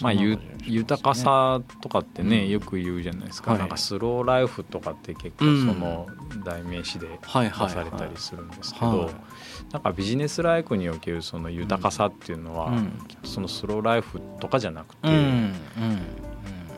[0.00, 2.50] まあ、ゆ豊かさとかってね、うん。
[2.50, 3.60] よく言うじゃないですか、はい。
[3.60, 5.66] なんかスローライフとかって結構うん。
[5.66, 6.06] その
[6.44, 9.14] 代名詞で出されたりするんですけど、はい。
[9.72, 12.72] なんかビジネスライフにおけるその豊かさっていうのは、
[13.24, 15.52] そのスローライフとかじゃなくて、うんうん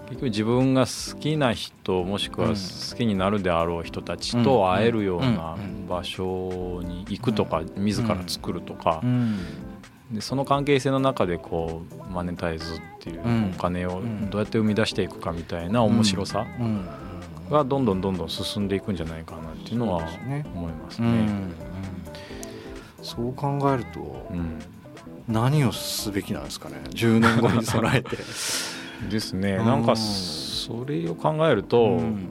[0.08, 2.54] 結局自分が好きな人もしくはうん。
[2.54, 9.38] 好きになるであろう人たちと会えるような場所に行くとか自ら作るとかうん
[10.10, 13.52] でその関係性の中でこうマネタイズっていううん。
[13.54, 14.30] お金をうん。
[14.30, 16.66] どうやって生み出していくかみたいな面白さうん。
[16.66, 17.50] うん。
[17.50, 19.98] がどんどんどんどん進んでいくんじゃないかなっていうのは
[20.54, 21.06] 思いますね。
[21.08, 21.14] うん。
[21.16, 21.54] うん。
[23.02, 24.58] そう考えるとうん。
[25.28, 26.76] 何をすべきなんですかね。
[26.90, 28.16] 10年後に備えて。
[29.10, 29.52] ですね。
[29.56, 29.84] うんなん。
[29.84, 32.28] かそれを考えると、うん。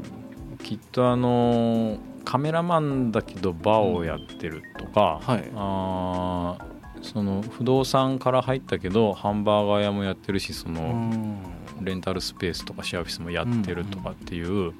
[0.64, 5.50] きっとあのカメラマンだけどバーをやってるとか、はい。
[5.56, 11.38] あーその不動産から入ったけどハンバーガー屋もやってるしそのうん。
[11.82, 14.74] レンタルスペースとかシェアオフィスもやってるとかっていう、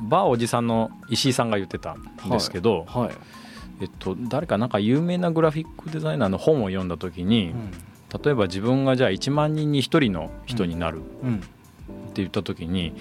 [0.00, 3.10] バーおじさんの石井さんが言ってたんですけど、はい。
[3.80, 7.52] えっと、誰かなんか有名なグラフィックデザイナーの本を読んだ時に、
[8.24, 11.36] 例えば自分がじゃあ1万人に1人の人になるうん。
[11.36, 11.38] っ
[12.14, 12.94] て言った時に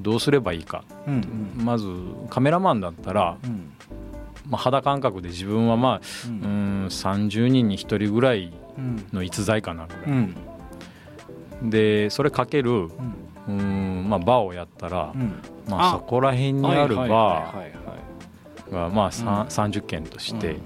[0.00, 1.14] どうすればいいかうん
[1.58, 1.64] うん。
[1.64, 1.86] まず
[2.28, 3.72] カメラマンだったら、うん
[4.50, 9.06] まあ、肌感覚で自分はまあううんん30人に1人ぐらいうん。
[9.12, 11.70] の逸材かなぐらい、うん。
[11.70, 12.88] でそれかけるうん。
[13.48, 15.40] うん、まあ、バーをやったら、うん。
[15.68, 15.92] まあ、あ。
[15.92, 19.46] そこら辺にあるバーがまあさんうん。
[19.46, 20.56] 30件として、うん。
[20.56, 20.62] ま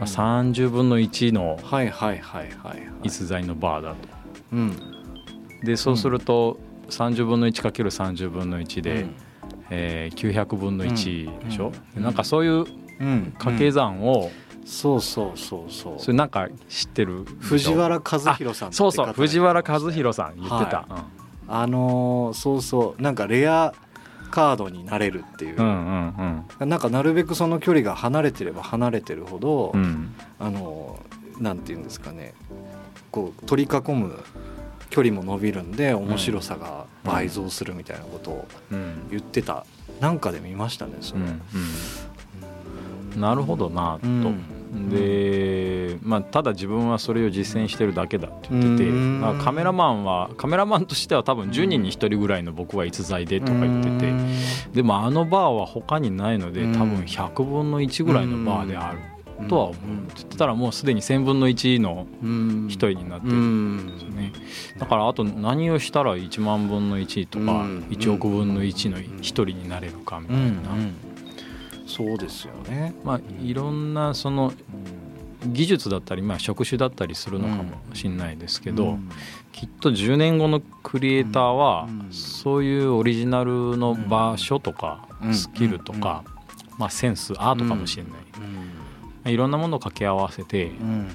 [0.00, 2.82] あ、30分の1のはいはいはいはいはい。
[3.04, 3.96] 逸材のバーだと。
[4.52, 4.76] うん。
[5.62, 6.58] でそうすると
[6.90, 9.06] 30分の 1×30 分の1で、
[9.70, 11.72] えー900分の1でしょ、うん。
[11.94, 14.30] でなんかそういううん掛け算を、
[14.64, 16.00] そうそうそうそう。
[16.00, 17.24] それなんか知ってる？
[17.40, 19.06] 藤原和弘さんそうそう。
[19.06, 20.86] 方藤原和弘さん言ってた、
[21.48, 23.02] あのーそうそう。
[23.02, 23.72] なんかレア
[24.30, 25.56] カードになれるっていう。
[25.56, 26.68] うん、うんうん。
[26.68, 29.80] なんかなるべくその距離が離れてれば離れてるほど、うん。
[29.80, 30.98] うんあの
[31.38, 32.34] なんていうんですかね。
[33.12, 34.18] こう取り囲む
[34.90, 39.06] 距離も伸びるんで面白さが倍増するみたいなことをうん。
[39.10, 39.64] 言ってた。
[40.00, 41.40] なんかで見ましたねそれ、うんうん
[43.16, 44.90] なるほどなと、うん。
[44.90, 48.90] で、まあ、ただ自分はそれを実践してるだけだって言ってて、
[49.24, 54.12] あカメラマンはカメラマンとしては多分10人に1人ぐらいの僕は逸材でとか言ってて、
[54.74, 56.72] でもあのバーは他にないのでうん。
[56.74, 58.98] 多分100分の1ぐらいのバーである
[59.48, 64.16] とは思うって言ってたらもうすでに1000分の1の11人になってうるんですよん。
[64.16, 64.32] ね
[64.78, 67.86] だからあと何をしたら1万分の1とかうん。
[67.90, 70.42] 1億分の1の1人になれるかみたいな、
[71.86, 74.52] そうですよね、まあいろんなその
[75.44, 79.10] 技術だったり、まあ、職種だったりするのかもしれないですけど、うん。
[79.52, 82.12] きっと10年後のクリエイターはうん。
[82.12, 85.34] そういうオリジナルの場所とかうん。
[85.34, 86.24] スキルとか、
[86.78, 88.12] まあ、センスアートかもしれない、
[89.24, 89.30] うん。
[89.32, 91.08] いろんなものを掛け合わせてうん。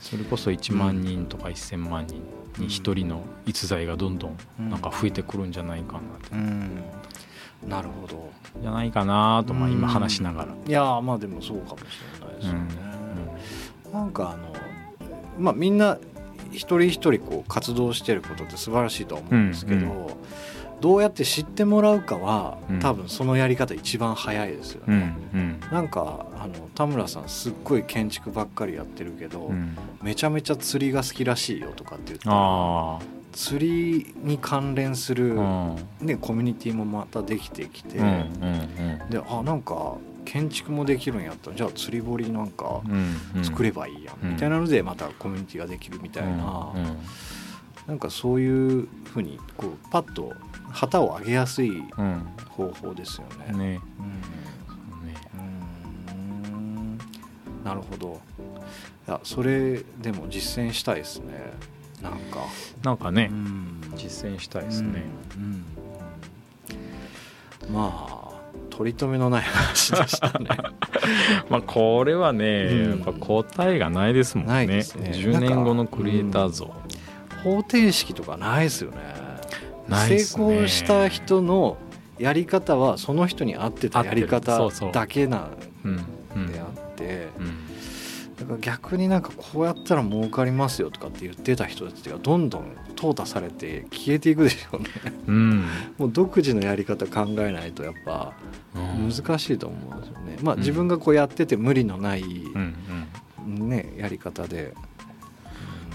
[0.00, 2.16] それこそ1万人とか1,000万人
[2.58, 6.82] に1人の逸材がどんどんなんか増えてくるんじゃないかなってうん
[7.66, 8.30] なるほど。
[8.60, 10.54] じゃないかなと、まあ、今うん話しながら。
[10.66, 11.82] いやーまあでもそうかもし
[12.20, 12.60] れないですよね、
[13.92, 14.52] なんかあの
[15.38, 15.98] まあみんな
[16.50, 20.06] 一人一人こう活動してることって素晴らしいとは思うんですけど、うん
[20.82, 22.80] どうやって知ってもらうかは、うん。
[22.80, 25.60] 多分そのやり方一番早いですようんね、うん。
[25.70, 29.78] なんかあの田村さんすっごい建築ばっかりやってるけど、うん。
[30.02, 32.30] めちゃめちゃ釣りが好きらしいよとかって言った。
[32.30, 32.98] らあ
[33.32, 38.08] 釣りに関連する、あね、コミュニティもまたできてきて、うんう
[39.06, 41.50] んであなんか建築もできるんやった。
[41.50, 42.82] らじゃあ釣り堀なんか
[43.42, 44.30] 作ればいいやん、うん。
[44.34, 46.96] みたいなのでまたコミュニティができるみたいな、うん
[47.88, 48.46] なんかそうい
[48.80, 50.32] うふうにこうパッと
[50.70, 52.26] 旗を上げやすいうん。
[52.48, 53.46] 方法ですよね。
[53.50, 53.58] うん。
[53.58, 53.80] ね。
[57.64, 58.20] なるほど。
[59.08, 61.52] いやそれでも実践したいですね
[62.02, 62.46] なんか、
[62.82, 63.80] なんかねうん。
[63.96, 65.02] 実践したいですね。
[65.36, 65.64] うん。
[67.66, 67.74] うん。
[67.74, 68.22] まあ
[68.70, 70.48] 取り留めのない話でしたね。
[71.48, 72.90] まあこれはね、うん。
[72.90, 74.66] やっぱ答えがないですもんね。
[74.66, 74.78] ね。
[74.78, 76.74] 10年後のクリエイター像、
[77.44, 78.98] 方程式とかないですよね。
[79.88, 79.96] ね。
[80.08, 81.76] 成功した人の
[82.18, 85.48] やり方はその人に合ってたやり方だけな
[88.62, 94.88] 逆になんかこうやったら儲かりますよとかって言ってた人たちがどんどん淘汰されて消えていくでしょうね。
[95.26, 95.64] うん。
[95.98, 98.32] もう独自のやり方考えないとやっぱ
[98.74, 99.10] うん。
[99.10, 100.38] 難しいと思うんですよね。
[100.42, 100.60] まあうん。
[100.60, 102.74] 自分がこうやってて無理のないうん
[103.46, 103.68] うん。
[103.68, 104.72] ねやり方で。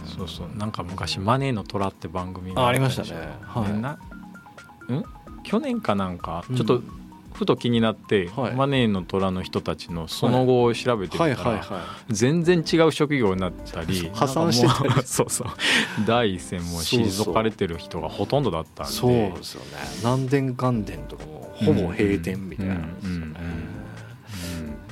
[0.05, 0.57] そうそう。
[0.57, 3.11] なんか昔「マネーの虎」って番組あありましたね。
[3.43, 5.43] はい。
[5.43, 6.55] 去年かなんかうん。
[6.57, 6.81] ちょっと
[7.37, 8.55] ふと気になって、はい。
[8.55, 11.63] マネーの虎の人たちのその後を調べてみたら、
[12.09, 14.89] 全然違う職業になったり 破産してたり。
[15.05, 15.47] そうそう。
[16.07, 18.91] 第一線も退かれてる人がほとんどだったんで。
[18.91, 19.67] いそうですよね。
[19.99, 22.73] 南電関電とかもほぼ閉店みたいな。
[22.73, 23.35] んですよね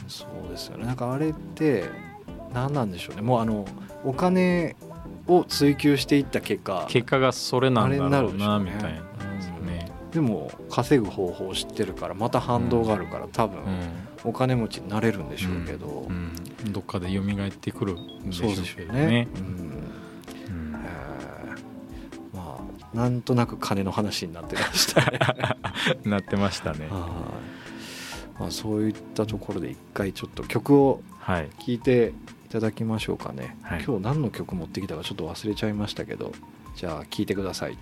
[0.07, 0.85] そうですよね。
[0.85, 1.85] なんかあれって
[2.53, 3.23] 何なんでしょうね。
[3.23, 3.65] もうあの
[4.03, 4.75] お金
[5.25, 6.85] を追求していった結果。
[6.89, 9.04] 結果がそれなんだろうなみたいな
[10.15, 13.59] でも稼ぐ方法を知ってるからまた反動があるから多分
[14.23, 16.07] お金持ちになれるんでしょうけど、
[16.71, 19.27] どっかで蘇ってくるんでしょそうけどね。
[22.93, 25.19] なんとなく金の話になってましたね。
[26.09, 26.87] なってましたね。
[26.89, 27.33] は
[28.37, 28.39] い。
[28.39, 31.49] まあ、そういったところで一回ちょっと曲をはい。
[31.59, 32.13] 聴いて
[32.45, 33.83] いただきましょうかね、はい。
[33.83, 36.31] 今日何の曲持ってきたかちょっと忘れちゃいましたけど
[36.77, 37.77] じゃあ聴いてください。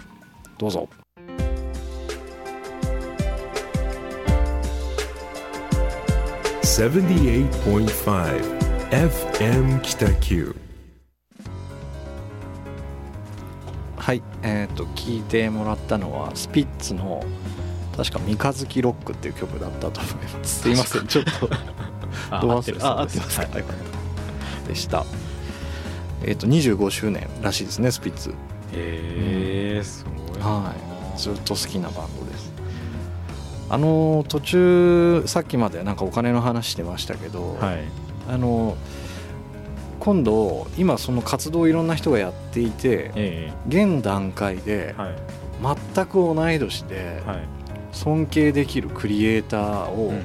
[0.57, 0.89] どうぞ
[6.73, 7.85] 78.5
[8.89, 10.55] FM Kitaku.
[13.95, 17.23] はいえっ、と聴いてもらったのはスピッツの
[17.95, 20.61] 確か「三日月ロック」っていう曲だったと思います。
[20.61, 21.31] すいませんちょっと
[22.31, 23.39] あどう合ってるあ合ってます。
[23.39, 23.63] か、はい。
[24.67, 25.05] でした。
[26.23, 28.31] えっ、と25周年らしいですねスピッツ。
[28.71, 30.45] へえすごいな。
[30.47, 31.19] はい。
[31.19, 32.22] ずっと好きなバンド
[33.69, 37.83] あの途中さっきまでなんかお金の話してましたけど、はい。
[38.29, 38.77] あの
[39.99, 44.95] 今度今その活動をいろんな人がやっていてえ現段階で
[45.61, 47.47] 全く同い年ではい。
[47.91, 50.23] 尊敬できるクリエイターをうんうん。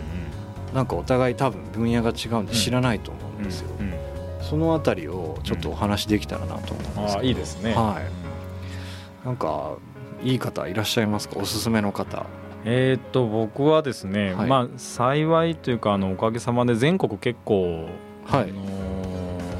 [0.74, 3.94] なんかお互い多分分野が違うんで知らないと思うんですよ、うんうん。
[4.42, 7.72] そのあたりをちょっとお話できたらなと思うんですけど、いいですね。
[7.72, 9.26] はい。
[9.26, 9.76] なんか
[10.22, 11.38] いい方いらっしゃいますか？
[11.38, 12.26] おすすめの方
[12.64, 14.48] えーっと僕はですね、はい。
[14.48, 17.88] まあ幸いというかあのおかげさまで全国結構、
[18.24, 18.52] はいあの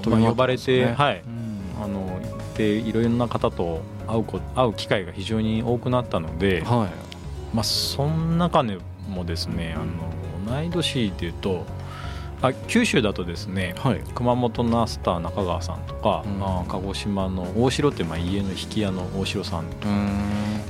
[0.03, 1.23] ーまあ呼ばれて、はい。
[1.27, 1.85] うん。
[1.85, 7.55] あの行っていろんな方と会うこ会う機会が非常に多くなったので、はい。
[7.55, 9.85] まあその中でもですねあ
[10.51, 11.65] の同い年でいうと
[12.41, 14.03] あ九州だとですねはい。
[14.15, 16.43] 熊本のアスター中川さんとか、うん。
[16.43, 19.69] あ鹿児島の大城ってまあ家の引き屋の大城さんうん。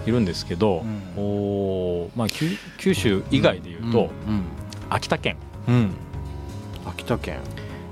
[0.07, 0.85] いるんですけど、
[1.17, 1.23] うん。
[1.23, 4.43] おまあ、九九州以外でいうと、うん。
[4.89, 5.37] 秋田県。
[5.67, 5.75] うん。
[5.75, 5.91] うん
[6.87, 7.41] 秋田県。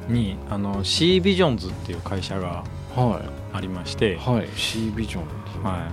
[0.09, 3.21] にあの C ビジョンズっていう会社がは
[3.53, 4.49] ありまして、いはい。
[4.57, 5.25] C ビジョン
[5.63, 5.91] は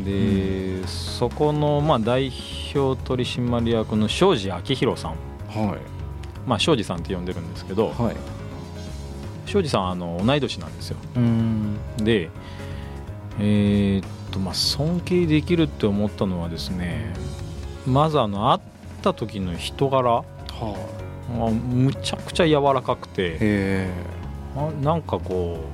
[0.00, 2.32] い、で、そこの、まあ、代
[2.74, 5.10] 表取締役の庄司明宏さん、
[5.48, 5.93] はい
[6.46, 8.16] まあ、庄司さんって呼んでるんですけどはい。
[9.46, 10.96] 庄司さんあの同い年なんですよ。
[11.16, 11.76] うん。
[11.98, 12.30] で
[13.38, 17.12] えーっとまあ尊敬できるって思ったのはですね
[17.86, 18.60] まずあの会っ
[19.02, 20.24] た時の人柄は
[21.30, 23.88] あむちゃくちゃ柔らかくて
[24.82, 25.58] なんかこ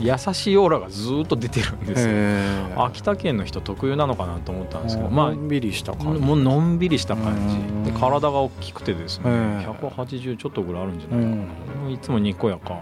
[0.00, 2.12] 優しいオーラがずーっと出てるんですよ。
[2.12, 6.20] へ秋田県の人特有なのかなと思ったんですけどまあのんびりした感じ。
[6.20, 7.84] もうのんびりした感うん。
[7.84, 11.36] じで体が大きくてですねへえ180ちょっとぐらいあるんじゃないか
[11.84, 12.80] な、いつもにこやか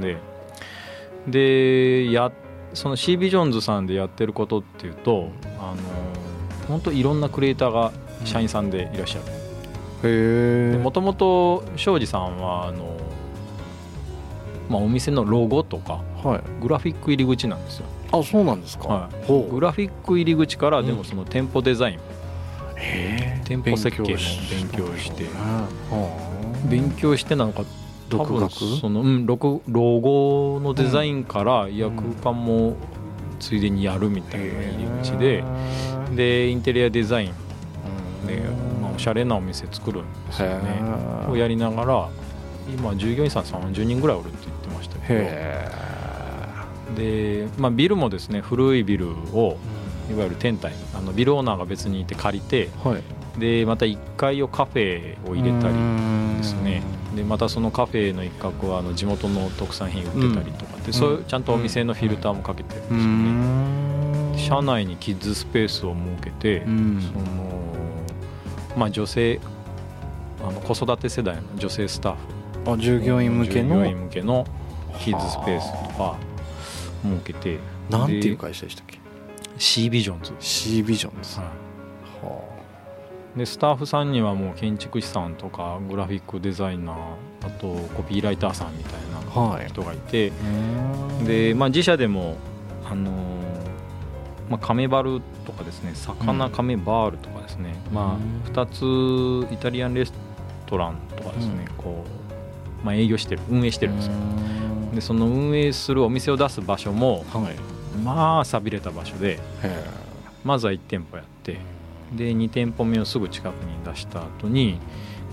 [0.00, 0.18] で。
[1.28, 2.32] でや
[2.74, 5.76] その C ビジョンズさんでやってることっていうとあの
[6.68, 7.92] 本当いろんなクリエイターが
[8.24, 9.18] 社員さんでいらっしゃ
[10.02, 10.78] る。
[10.82, 12.96] もともと庄司さんはあの、
[14.70, 16.42] まあ、お店のロゴとかはい。
[16.60, 18.88] グラフィック入り口なんですよ、あそうなんですか。
[18.88, 22.00] はい、グラフィック入り口からうんでもその店舗デザイン、へ
[22.76, 23.40] え。
[23.44, 24.16] 店舗設計も勉
[24.72, 25.24] 強して。
[25.24, 26.30] はあ
[26.68, 27.64] 勉強してなのか
[28.10, 32.76] 多分独学その、うん、ロゴロゴのデザインからいや空間も
[33.38, 35.44] ついでにやるみたいな入り口で。
[36.14, 37.32] でインテリアデザイン。
[38.26, 38.42] で、
[38.82, 40.82] まあ、おしゃれなお店作るんですよね。
[41.28, 42.08] をやりながら
[42.68, 45.99] 今従業員さん30人ぐらいおるって言ってましたけへど
[46.96, 49.58] で、まあ、ビルもですね古いビルを
[50.10, 53.02] いわゆる天体あのビルオーナーが別にいて借りてえはい。
[53.38, 55.74] でまた1階をカフェを入れたり
[56.38, 56.82] ですね。
[57.14, 64.38] でまたそのカフェの一角はあの地元の特産品売ってたりとかで、そういうちゃんとお店のフィルターもかけてるんですうよね、ん。
[64.38, 67.00] 社内にキッズスペースを設けて、うん。
[67.00, 67.24] その
[68.76, 69.40] まあ女性
[70.42, 72.14] あの子育て世代の女性スタッ
[72.64, 72.72] フ。
[72.72, 73.76] あ従業員向けの？
[73.76, 74.46] 従業員向けの
[74.98, 76.16] キッズスペースとか
[77.02, 77.58] 設けて。
[77.88, 78.98] なんていう会社でしたっけ
[79.58, 81.46] ？C ビジョンズ、C ビジョンですは
[82.22, 82.42] は
[83.36, 86.96] でスタッフさんにはもう建築士さんとかグラフィックデザイナー
[87.46, 88.92] あとコピーライターさんみたい
[89.60, 90.32] な人がいて、
[91.24, 92.36] で、まあ、自社でも
[92.84, 93.40] あのー
[94.50, 100.12] まあ、カメバルとかですね魚カメバールとかですね、まあ、2つイタリアンレス
[100.66, 102.19] トランとかですね、こう、
[102.84, 104.12] まあ、営業してる運営してるんですよ。
[104.94, 107.24] でその運営するお店を出す場所も、
[108.04, 109.38] まあ寂れた場所で
[110.44, 111.58] まずは1店舗やって
[112.12, 114.78] で2店舗目をすぐ近くに出した後にやっ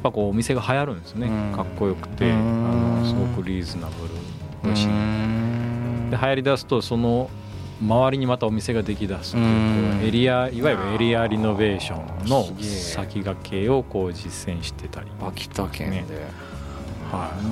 [0.03, 1.27] ぱこうお店が流行るんですね。
[1.55, 4.13] かっこよくてあのすごくリーズナブル
[4.63, 4.87] 美味しい。
[6.11, 7.29] で流行りだすとその
[7.81, 15.07] 周りにまたお店ができだすというエリアいわゆるエリアリノベーションの先駆けをこう実践してたり。
[15.21, 16.05] 秋田県で、ね、
[17.11, 17.45] はい。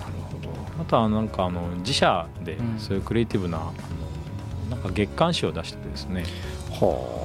[0.00, 0.50] なるほど。
[0.80, 3.72] あとはなんかあの自社でそういうクリエイティブな、あの
[4.70, 6.24] なんか月刊誌を出しててですね、
[6.70, 7.24] はあ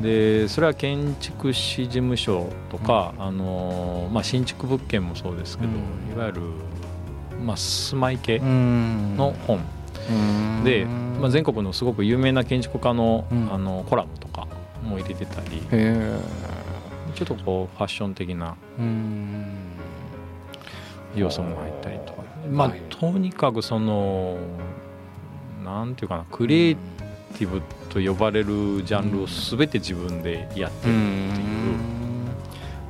[0.00, 5.72] でそれは建築士事務所とか、うん、あのまあ、新築物件もそうですけど、う
[6.12, 6.42] ん、いわゆる、
[7.44, 9.60] まあ、住まい系の本。
[10.64, 14.46] で、まあ、全国のすごく有名な建築家の,、あのコラムとか
[14.82, 15.62] も入れてたり。
[17.14, 18.54] ちょっとこうファッション的な
[21.20, 22.22] 要素も入ったりとか。
[22.50, 24.38] まあとにかくその
[25.64, 26.76] なんていうかなクリエイ
[27.36, 27.60] ティブ
[27.90, 30.94] と呼ばれるジャンルを全て自分でやってるっ
[31.34, 31.98] ていう。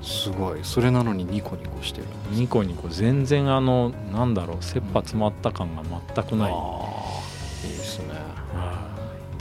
[0.02, 0.60] すごい。
[0.62, 5.82] それなのにニコニコしてるニコニコ全然あのなんだろう切羽詰まった感が
[6.14, 8.14] 全くない、いいですね。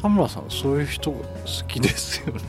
[0.02, 1.24] 田村さんそういう人好
[1.68, 2.42] きですよね。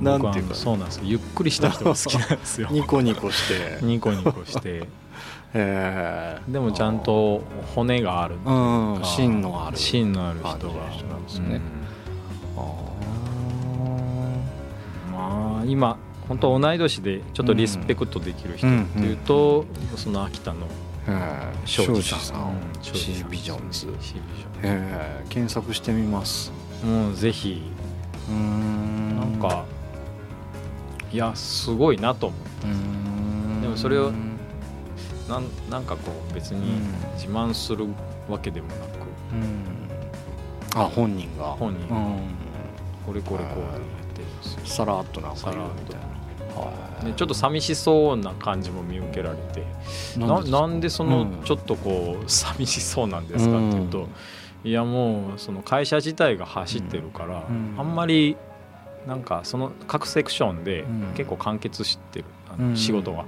[0.00, 0.54] なんていうか。
[0.54, 1.02] そうなんですよ。
[1.04, 2.68] ゆっくりした人が好きなんですよ。
[2.72, 3.78] ニコニコして。
[3.84, 4.86] ニコニコして
[5.52, 7.42] でもちゃんと
[7.74, 8.38] 骨があるう
[9.00, 9.76] ん、芯のある。
[9.76, 10.56] 芯のある人が
[11.10, 11.60] なんですね、
[15.12, 15.98] まあ今
[16.28, 20.66] 本当同い年でちょっとリスペクトできる人っていうと、その秋田の
[21.66, 23.88] 庄司さん、シービジョンズ。
[25.28, 26.50] 検索してみます。
[26.84, 27.62] もうぜひ
[28.28, 29.66] なんか
[31.12, 34.12] いやすごいなと思ってでもそれを
[35.32, 36.80] なんなんかこう別に
[37.14, 37.86] 自慢する
[38.28, 38.80] わけでもなく、
[40.76, 41.44] あ本人が。
[41.44, 41.96] 本人が、
[43.06, 43.70] これこれこうやっ
[44.12, 44.60] てるんですよ。
[44.66, 46.12] さらっとなんか言うみたいな。
[47.08, 49.64] ね、ちょっと寂しそうな感じも見受けられて。
[50.18, 54.08] ななんでそのちょっとこう寂しそうなんですかっていうと、
[54.64, 57.44] いやもうその会社自体が走ってるから、
[57.78, 58.36] あんまり
[59.06, 60.84] なんかその各セクションで
[61.16, 62.26] 結構完結してる、
[62.76, 63.24] 仕事が、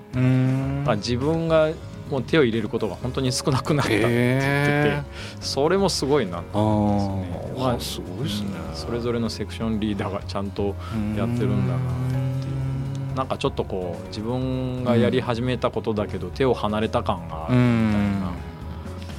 [0.96, 1.70] 自分が
[2.10, 7.58] もう手を入れることが本当に少なくなったって言っててそれもすごいなと思いますね。
[7.58, 10.74] まあ、すごいですね、それぞれのセクションリーダーがちゃんと
[11.16, 11.80] やってるんだなっ
[12.10, 12.50] てい
[13.12, 13.16] う。
[13.16, 18.32] なんかちょっとこう自分がやり始めたことだけど手を離れた感があるみたいな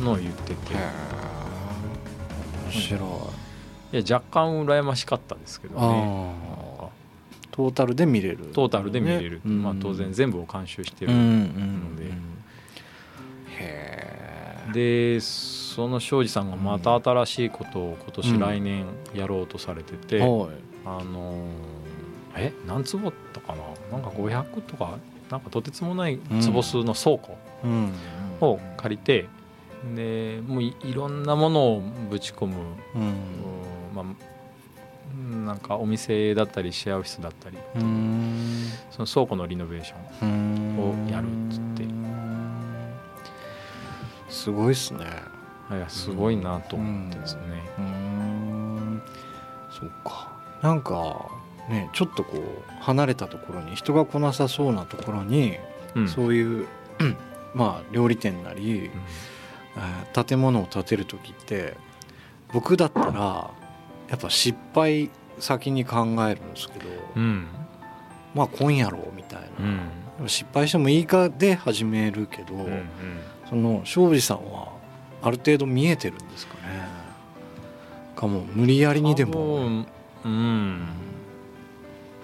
[0.01, 0.75] のを言ってて。
[2.73, 2.97] 面白
[3.93, 3.97] い。
[3.97, 6.31] いや若干羨ましかったですけどね。
[7.51, 8.49] トータルで見れる。
[8.53, 12.11] トータルで見れる、ね、まあ、当然全部を監修してるので、
[14.76, 20.49] でその庄司さんがまた新しいことを今年来年やろうとされてて、うん、
[20.86, 21.47] あの
[22.36, 23.55] え何坪だったか
[23.89, 23.97] な？
[23.97, 24.97] なんか500とか
[25.32, 27.38] なんかとてつもない坪数の倉庫
[28.41, 29.30] を借りて、
[29.95, 32.55] でもういろんなものをぶち込む、
[32.95, 33.13] うん、
[33.95, 37.57] まあ、なんかお店だったりシェアオフィスだったり
[38.91, 41.86] その倉庫のリノベーションをやるっつって。
[44.36, 45.05] すごいっすね。
[45.71, 47.41] いやすごいなと思ってですね。
[47.79, 49.01] うん。
[49.71, 50.29] そっか。
[50.61, 51.29] なんか
[51.69, 55.57] ねちょっとこう離れたところに人が来なさそうなところに、
[55.95, 56.67] うん、そういう
[57.55, 58.91] まあ料理店なり、
[60.15, 61.77] うん、建物を建てる時って
[62.53, 63.51] 僕だったら
[64.09, 65.09] やっぱ失敗
[65.39, 67.47] 先に考えるんですけど、うん、
[68.33, 69.39] まあ今夜ろうみたい
[70.19, 72.81] な、失敗してもいいかで始めるけど、うんうん
[73.49, 74.69] その庄司さんは
[75.21, 76.61] ある程度見えてるんですかね。
[78.15, 79.85] かも無理やりにでも。
[80.25, 80.87] うん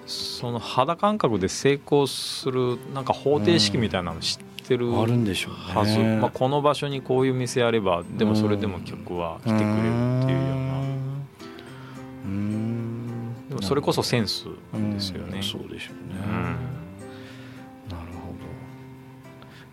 [0.06, 9.72] その肌感覚で成功するなんか方程式みたいなの知ってるあるんでしょうはず、まあ、この場所にこういう店あればでもそれでも曲は来てくれるっ
[10.26, 10.72] ていうような。
[13.48, 15.42] でもそれこそセンスですよね。
[15.42, 16.56] そうでしょうね、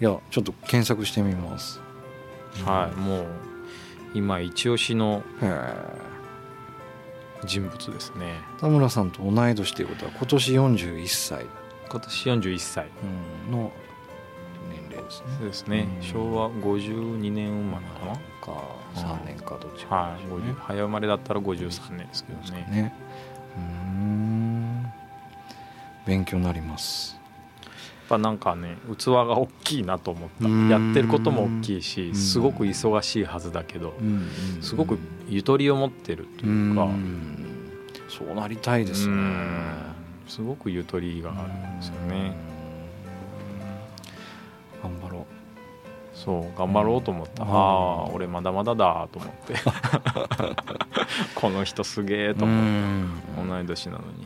[0.01, 1.81] いやちょっと検索してみます。
[2.65, 3.25] はい、もう
[4.13, 5.23] 今一押しの
[7.45, 8.35] 人物ですね。
[8.59, 11.45] 田村さんと同い年ということは今年41歳。
[11.89, 12.87] 今年41歳。
[13.47, 13.71] うんの
[14.69, 15.27] 年齢ですね。
[15.37, 16.03] そうですね、うん。
[16.03, 18.13] 昭和52年生まれかな？
[18.41, 18.63] か
[18.95, 22.67] 3年かどっちはい、かでしょうね50早生まれだったら53年ですけどね。
[22.71, 22.93] ね。
[23.57, 24.93] うーん。
[26.05, 27.18] 勉強になります
[28.10, 30.47] ぱなんかね器が大きいなと思った。
[30.47, 30.70] うん。
[30.70, 32.16] やってることも大きいしうん。
[32.16, 34.28] すごく忙しいはずだけどうん。
[34.62, 34.97] すごく
[35.30, 37.45] ゆとりを持ってるというかうん。
[38.10, 39.14] そうなりたいですね。
[39.14, 39.95] うん。
[40.28, 42.36] すごくゆとりがあるんですよね。
[44.84, 44.91] うん。
[44.99, 45.26] 頑張ろ
[46.14, 47.43] そう頑張ろうと思った。
[47.43, 47.49] うん。
[47.49, 49.53] ああ俺まだまだだと思って。
[51.36, 53.47] この人すげえうと思ってん。
[53.47, 54.26] 同い年なのうに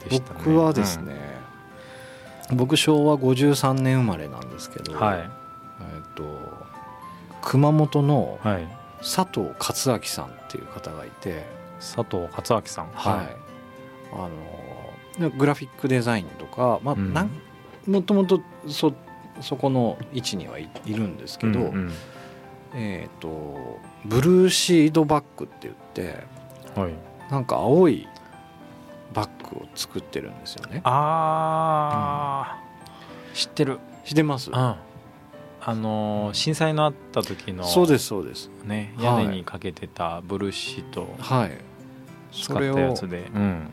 [0.00, 0.40] でしたね。
[0.44, 1.16] 僕はですね、
[2.52, 5.18] 僕昭和53年生まれなんですけど、うんはい。
[5.18, 6.24] えっと
[7.42, 8.80] 熊本のはい。
[9.00, 11.46] 佐藤勝明さんっていう方がいて、
[11.78, 12.88] 佐藤勝明さん。
[12.92, 13.36] はい。
[14.12, 14.28] あ
[15.20, 17.14] のグラフィックデザインとか、まあうん。
[17.14, 17.30] なん
[17.86, 18.92] もともとそ
[19.40, 21.92] そこの位置にはい、いるんですけど、うんうん。
[22.74, 26.26] えっとブルーシードバッグって言って
[26.78, 26.92] はい。
[27.30, 28.06] なんか青い
[29.12, 30.80] バッグを作ってるんですよね。
[30.84, 33.36] あー。
[33.36, 33.78] 知ってる。
[34.04, 34.50] 知ってます？
[34.50, 34.56] うん。
[34.56, 38.50] あのー震災のあった時のそうですそうです。
[38.64, 39.24] ねはい。
[39.24, 41.58] 屋根にかけてたブルーシートをはい。
[42.32, 43.30] 使それをったやつで。
[43.34, 43.68] うん。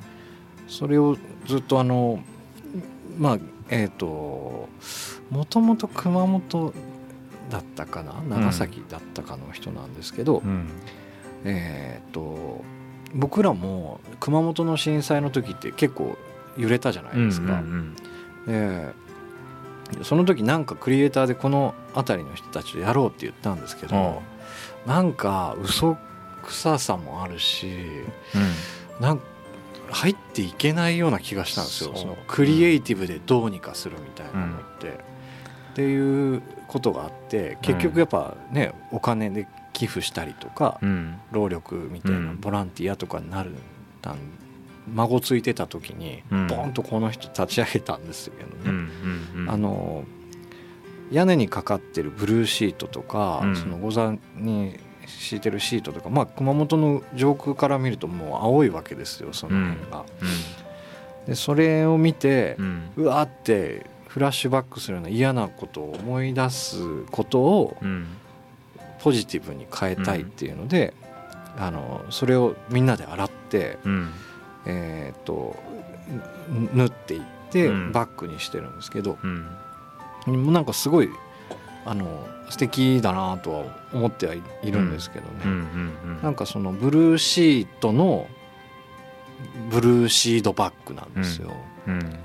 [0.67, 2.19] それをずっとあの
[3.17, 3.37] まあ
[3.69, 4.67] えっ、と
[5.29, 6.73] もともと熊本
[7.49, 8.13] だったかな？
[8.37, 10.67] 長崎だったかの人なんですけど、うん。
[11.45, 12.65] えっ、と
[13.13, 16.17] 僕らも熊本の震災の時って結構
[16.57, 17.53] 揺れたじゃないですか。
[17.53, 17.95] うん
[18.45, 18.93] で
[20.03, 24.21] その時なんかクリエイターでこの辺りの人たちとやろうって言ったんですけうんど、
[24.85, 25.97] なんか嘘
[26.43, 27.67] くささもあるし
[28.35, 29.01] うん。
[29.01, 29.21] なん
[29.89, 31.93] 入っていけないような気がしたんですよ。
[31.95, 34.87] そのクリエイティブでどうにかするみたいなのって、
[35.71, 39.47] っていうことがあって結局やっぱねお金で
[39.77, 41.19] 寄付したりとか、うん。
[41.31, 42.39] 労力みたいなうん。
[42.41, 43.51] ボランティアとかになる
[44.01, 44.17] たん
[44.95, 46.47] 孫ついてた時にうん。
[46.47, 48.71] ボンとこの人立ち上げたんですけどね、うん
[49.35, 49.49] うんうん。
[49.51, 50.03] あの
[51.11, 53.55] 屋根にかかってるブルーシートとか、うん。
[53.55, 60.05] そのゴザに敷いてるシートとか、まあ、熊本の上空から見るともう青いわけですよその辺が。
[61.27, 62.57] でそれを見て
[62.97, 68.07] う、わーってフラッシュバックするような嫌なことを思い出すことをうん
[68.99, 70.93] ポジティブに変えたいっていうので、
[71.57, 74.11] あのそれをみんなで洗って、うん。
[74.69, 75.55] えー、と
[76.49, 77.91] ぬ縫っていってうん。
[77.93, 79.45] バッグにしてるんですけど、うん。
[80.27, 81.09] もうなんかすごい
[81.85, 88.27] あの素敵だなとは思ってはいいるんですけどね、うんうんなんかそのブルーシートの
[89.69, 91.53] ブルーシードバッグなんですよ、
[91.87, 92.19] うん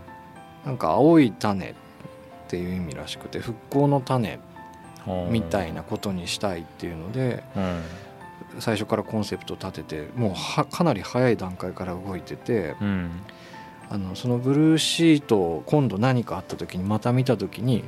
[0.64, 1.74] なんか青い種っ
[2.46, 4.51] ていう意味らしくて復興の種うん
[5.30, 7.82] みたいなことにしたいっていうのでうん。
[8.59, 13.11] 最初からコンセプト立ててもうはかなり早い段階から動いててうん。
[13.90, 17.84] あのそのブルーシートを今度何かあった時にまた見た時に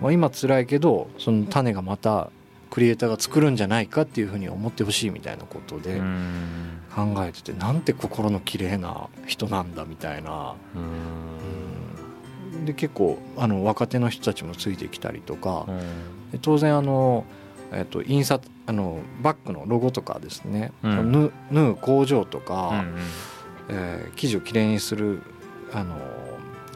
[0.00, 2.30] まあ、今辛いけどその種がまた
[2.70, 6.78] クリエイターが作るんじゃないかっていうふうに思ってほしいみたいなことでうん。
[6.94, 10.54] 考えててなんて心の綺麗な人なんだみたいな、
[12.64, 15.78] で結構あの若手の人たちもついてきたりとかうん。
[16.32, 17.24] で当然あの、
[17.72, 21.12] えっと印刷あのバッグのロゴとかですね、うん。
[21.12, 22.96] 縫縫う工場とか、うん
[23.68, 25.22] えー生地をきれいにする
[25.72, 25.96] あの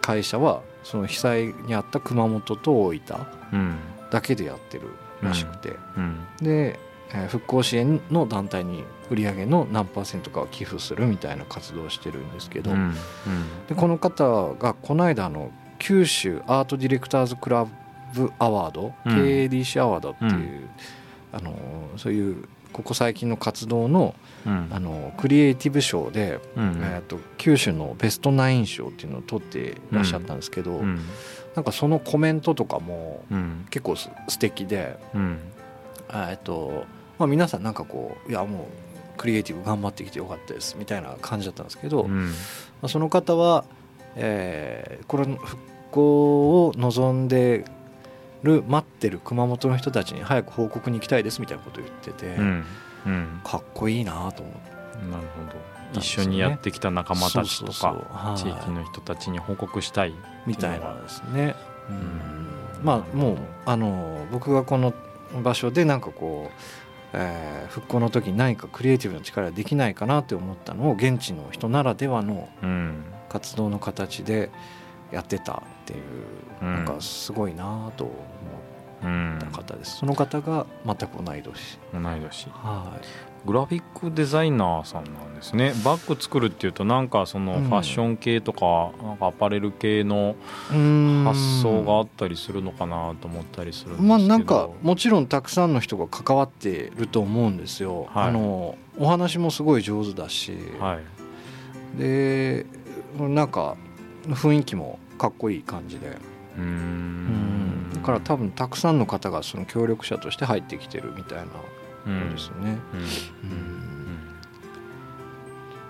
[0.00, 3.76] 会社はその被災にあった熊本と大分うん。
[4.10, 4.88] だけでやってる
[5.22, 6.24] らしくて、うん。
[6.40, 6.86] で、えー
[7.28, 12.92] 復興支援の団体に売り上げの何パーセントかを寄付するみたいな活動をしてるんですけど、うん。
[13.68, 17.66] でこの方がこの間あの九州アートディレクターズクラ
[18.14, 19.12] ブアワード、うん。
[19.12, 20.68] KADC アワードっていう、うん。
[21.32, 21.54] あの
[21.96, 24.14] そういうここ最近の活動の
[24.46, 24.68] うん。
[24.70, 26.80] あのクリエイティブ賞で、うん。
[26.82, 31.00] えー、と九州のベストナイン賞っていうのを取っていらっしゃったんですけど、うん。
[31.54, 33.66] なんかそのコメントとかもうん。
[33.70, 34.98] 結構す素敵で。
[35.14, 35.38] うん。
[36.12, 36.84] えっと
[37.18, 42.32] まあ、皆さんなんかこういやもうクリエイティブ頑張ってきてよかったですみたいな感じだったんですけど、まうん。
[42.82, 43.64] あ、その方は、
[44.16, 47.64] えーこれの復興を望んで
[48.42, 52.64] る待ってる熊本の人たちに早く報告に行きたいですみたいなことを言ってて、うん
[53.06, 53.40] うん。
[53.44, 54.42] かっこいいなと思って
[55.10, 55.24] なる
[55.92, 58.38] ほど一緒にやってきた仲間たちとかはい。
[58.38, 60.14] 地域の人たちに報告したい
[60.46, 61.54] みたいなですね。
[61.88, 61.96] うん。
[61.96, 62.48] ん
[62.82, 64.92] まあもうあの僕がこの
[65.42, 66.60] 場所でなんかこう
[67.12, 74.50] えー復興の時に何かクリエイティブな力でできないかなって思ったのを現地の人ならではのうん活動の形で
[75.12, 76.00] やってたっていう、
[76.62, 76.74] うん。
[76.74, 81.78] なんかすごいなと思うんった方です、その方が全く同い年。
[81.92, 82.48] 同い年。
[82.50, 82.98] は
[83.44, 85.72] グラフィックデザイナーさんなんですね。
[85.84, 87.64] バッグ作るっていうとなんかそのうん。
[87.66, 90.34] ファッション系とかなんかアパレル系の
[90.70, 94.08] い発想があったりするのかなと思ったりするんですけど。
[94.08, 98.28] まあなんかもちろんたくさんの人が関わってると思うんですよ、はい。
[98.28, 100.98] あのお話もすごい上手だし、は
[101.96, 101.98] い。
[101.98, 102.66] で
[103.16, 103.76] なんか
[104.28, 106.16] 雰囲気もかっこいい感じで、
[106.58, 107.88] うん。
[107.88, 111.44] んだから多分たくさんの方がその協力者として入ってきてるみたいな
[112.30, 112.78] ですね。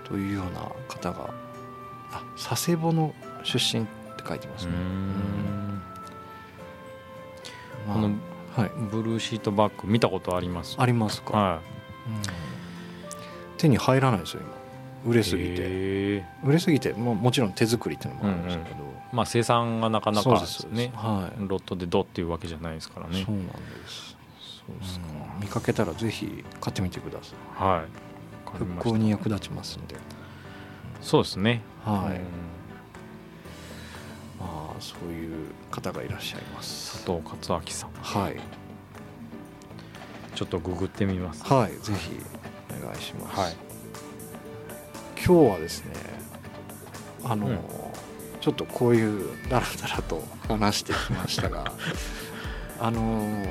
[0.03, 1.29] というような方が
[2.11, 3.13] あ佐世保の
[3.43, 4.71] 出身って書いてますね。
[4.73, 5.81] うん。
[7.87, 8.11] まの
[8.55, 10.75] はい、ブルーシートバッグ見たことあります？
[10.79, 11.61] ありますか、は
[12.07, 12.21] うん。
[13.57, 14.56] 手に入らないですよ今
[15.05, 15.55] 売れいすぎて。
[15.59, 20.29] へ売れすぎてももちろん手作りっていうのもあるんですけど、ーまあ生産がなかなか
[20.71, 23.23] ねはい、ロットでドっていうわけじゃないですからね。
[23.25, 23.53] そうなんで
[23.87, 24.17] す。
[24.39, 25.05] そうですか。
[25.35, 25.41] うん。
[25.41, 27.63] 見かけたらぜひ買ってみてください。
[27.63, 27.85] はい。
[28.57, 29.95] 復興に役立ちますんで。
[31.01, 31.61] そうですね。
[31.85, 32.23] はい、うん。
[34.39, 37.05] まあそういう方がいらっしゃいます。
[37.05, 37.91] 佐藤勝明さん。
[38.01, 38.39] はい。
[40.35, 41.43] ちょっとググってみます。
[41.45, 41.71] はい。
[41.71, 42.19] ぜひ
[42.81, 43.66] お願いします、はい
[45.25, 45.93] 今日はですね
[47.23, 47.59] あの、うん。
[48.41, 51.73] ちょっとこういうダラダラと話してきましたが
[52.79, 53.43] あの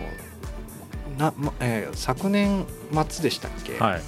[1.19, 2.65] な、まえー昨年
[3.11, 4.03] 末でしたっけ、はい。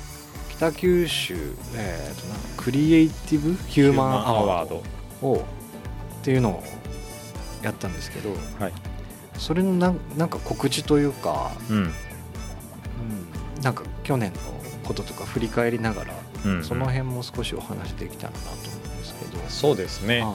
[0.50, 1.34] 北九州、
[1.74, 3.56] えーとなクリエイティブ？
[3.66, 4.82] ヒューマンアワード
[5.20, 5.44] を
[6.20, 6.64] っていうのを
[7.62, 8.72] やったんですけどはい。
[9.36, 11.76] それのなんなんか告知というか、うん。
[11.76, 11.92] うん、
[13.62, 14.38] なんか去年の
[14.84, 16.14] こととか振り返りながら、
[16.44, 20.20] うんその辺も少しお話できたらなと思うんですけど、そうですね。
[20.20, 20.34] はい。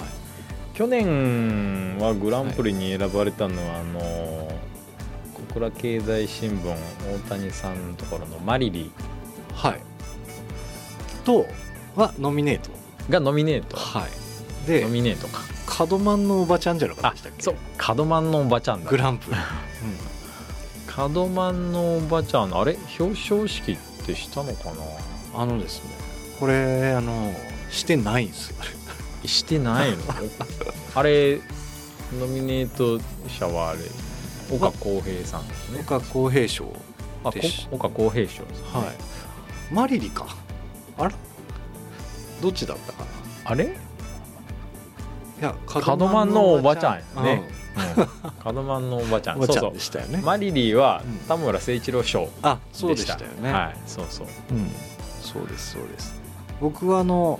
[0.76, 6.76] 去年はグランプリに選ばれたのは、あの小倉経済新聞
[7.16, 8.91] 大谷さんのところのマリリ
[9.54, 9.82] はい、
[11.24, 11.45] と
[11.95, 12.72] はノミネート、
[13.10, 13.78] がノミネート。
[13.78, 15.41] はい、でノミネートか。
[15.66, 17.41] カドマンのおばちゃんじゃなかったっけ？
[17.41, 17.56] そう。
[17.78, 18.89] カドマンのおばちゃんだ。
[18.89, 19.38] グランプリ、
[20.88, 22.78] カドマンのおばちゃんあれ？
[22.99, 24.72] 表彰式ってしたのかな？
[24.72, 24.78] うん、
[25.34, 25.90] あのですね。
[26.40, 27.34] これあの
[27.70, 28.56] してないんですよ。
[29.26, 29.98] してないの？
[30.96, 31.40] あれ
[32.20, 33.80] ノミネート者はあれ
[34.52, 35.80] 岡浩平さんですね。
[35.82, 36.66] 岡公平賞
[37.72, 38.66] 岡浩平賞ですね。
[38.74, 38.82] は
[39.72, 39.74] い。
[39.74, 40.28] マリリか。
[40.98, 41.12] あら？
[42.42, 43.52] どっちだったかな？
[43.52, 43.66] あれ？
[43.66, 47.50] いやカドマンのおばちゃんやね。
[48.44, 49.38] カドマンのおばちゃん。
[49.38, 49.72] そうそう。
[49.72, 50.22] んでしたよね。
[50.24, 51.18] マリリーはうん。
[51.28, 54.28] 田村誠一郎賞あそうでしたよね、はいそうそう。
[54.52, 54.70] うん、
[55.24, 56.13] そうですそうです。
[56.61, 57.39] 僕はあの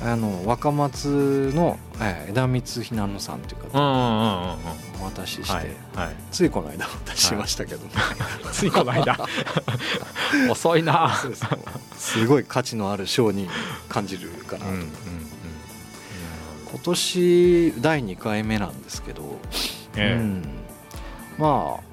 [0.00, 4.56] あの若松の、えー枝光ひなのさんという方
[5.00, 6.14] お渡しして、はいはい。
[6.30, 7.80] ついこの間渡しましたけど、
[8.52, 9.18] ついこの間。
[10.50, 11.14] 遅いな。
[11.96, 12.18] す。
[12.20, 13.48] すごい価値のある賞に
[13.88, 14.88] 感じるかなと、うんうんうん
[16.70, 19.38] 今年第2回目なんですけど、
[19.96, 20.20] ええ。
[20.20, 20.44] うん、
[21.38, 21.88] まあ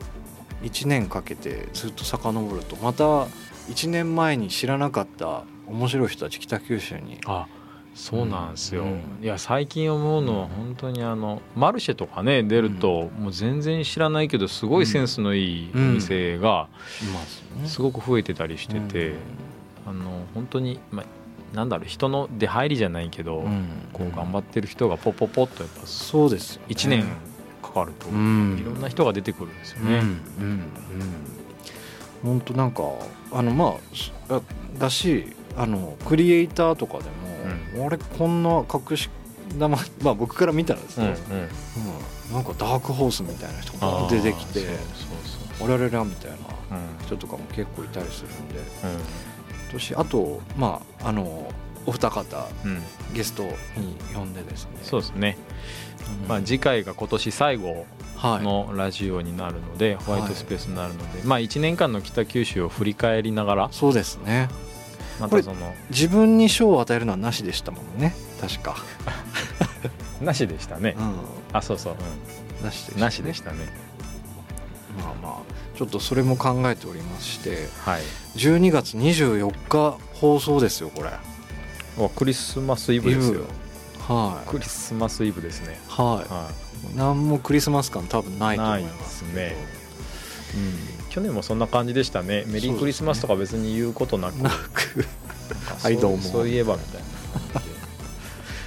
[0.66, 3.28] 1年かけてずっと遡るとまた
[3.70, 7.20] 1年前に知らなかった面白い人たち北九州に。
[7.26, 7.48] あ
[7.96, 16.68] そうなんですよ、うんいや最近思うのは本当にあのマルシェとかね出ると、もう全然知らないけどすごいセンスのいいお店が
[17.02, 17.06] い
[17.62, 19.14] ますごく増えてたりしてて、
[19.88, 23.66] あの本当に、まあ、なんだろう人の出入りじゃないけど、うん。
[23.94, 27.06] こう頑張ってる人がポッポッポッとやっぱそうですよ、ね、1年
[27.62, 28.58] かかると、うん。
[28.60, 30.00] いろんな人が出てくるんですよね。
[30.40, 30.64] うん
[32.26, 32.84] 本当なんか
[33.32, 33.76] あのま
[34.30, 34.42] ああ
[34.80, 37.04] だしあのクリエイターとかで
[37.78, 39.10] も、俺こんな隠し
[39.58, 41.14] 玉 まあ僕から見たらですうんうん。
[41.14, 41.20] ね、
[42.30, 44.68] うんなんかダークホースみたいな人が出てきてそう
[45.58, 46.38] そう「俺らら」みたいな
[47.06, 48.60] 人とかも結構いたりするんで
[49.94, 50.00] うん。
[50.00, 51.54] あとまああの
[51.86, 52.82] お二方うん、
[53.14, 53.52] ゲストに
[54.16, 54.72] 呼んでですね。
[54.82, 55.85] そうですね、うん
[56.28, 57.86] まあ、次回が今年最後
[58.16, 58.44] はい。
[58.44, 64.48] のラジオになるので、ホワイトスペースになるので、まあ、1年間の北九州を振り返りながらそうですね。
[65.20, 68.16] またその自分に賞を与えるのはなしでしたもんね。
[68.42, 68.76] 確か、
[70.22, 71.14] なしでしたね、うん、
[71.54, 71.96] あそうそう、
[72.64, 73.58] なしでしなしでしたね。
[74.98, 78.02] まあまあちょっとそれも考えておりましてはい。
[78.38, 81.10] 12月24日放送ですよこれ。
[82.02, 83.42] わクリスマスイブですよ
[84.08, 84.50] はい。
[84.50, 85.80] クリスマスイブですね。
[85.88, 86.98] ははい。
[86.98, 89.36] 何もクリスマス感多分ないと思いますけど。
[89.38, 89.66] ないですね。
[90.56, 91.10] うん。
[91.10, 92.44] 去年もそんな感じでしたね。
[92.48, 94.36] メリークリスマスとか別に言うことなく。
[94.36, 96.18] なくなんかはいどう。
[96.18, 97.62] もそういえばみたいな。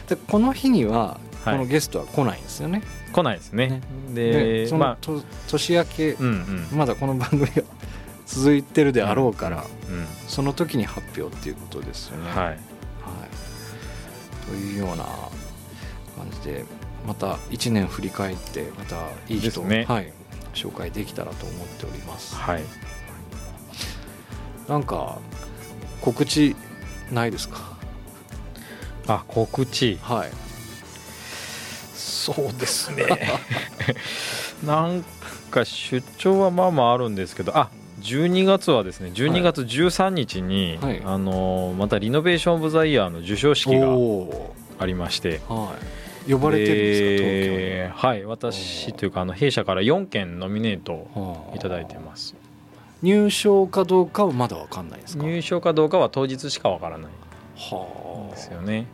[0.08, 1.58] ででこの日にはこはい。
[1.58, 2.82] のゲストは来ないんですよね、
[3.12, 3.68] 来ないですね。
[3.68, 3.82] ね。
[4.14, 4.98] でその、まあ。
[5.00, 6.26] と年明け、うん
[6.72, 6.78] うん。
[6.78, 7.62] まだこの番組が
[8.26, 10.06] 続いてるであろうから、うん。
[10.26, 12.28] その時に発表っていうことですよね。
[12.30, 12.36] はい。
[12.46, 12.58] はい
[14.48, 15.04] というような
[16.16, 16.64] 感じで
[17.06, 18.96] また1年振り返ってまた
[19.28, 19.84] いい人を、ね。
[19.88, 20.12] はい、
[20.54, 22.34] 紹介できたらと思っております。
[22.34, 22.62] はい。
[24.68, 25.18] なんか
[26.00, 26.56] 告知
[27.10, 27.76] ないですか？
[29.06, 29.98] あ告知。
[30.02, 30.30] はい。
[31.94, 33.06] そうですね。
[34.64, 35.04] なん
[35.50, 37.70] か出張はまあまああるんですけどあ
[38.02, 41.02] 12月はですね12月13日に、はい。
[41.04, 45.40] あのまたリノベーション・オブ・ザ・イヤーの授賞式がおありまして。
[45.40, 45.72] ーは
[46.28, 46.32] い。
[46.32, 51.56] 呼ばれてるんですかはい私というかあの弊社から4件ノミネート京はあ。
[51.56, 52.34] いただいてます。
[53.02, 55.22] 入賞かどうかはまだわかんないですか？
[55.24, 57.06] 入賞かどうかは当日しかわからない。
[57.06, 57.10] ん
[57.56, 58.86] はですよね。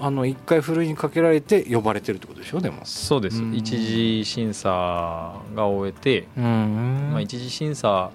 [0.00, 2.60] ああの一回ふるいにかけられて呼ばれてるってことでしょ？
[2.60, 2.80] でも。
[2.84, 3.42] そうです。
[3.42, 3.54] うん。
[3.54, 7.10] 一次審査が終えて、うん。
[7.12, 8.10] まあ、一次審査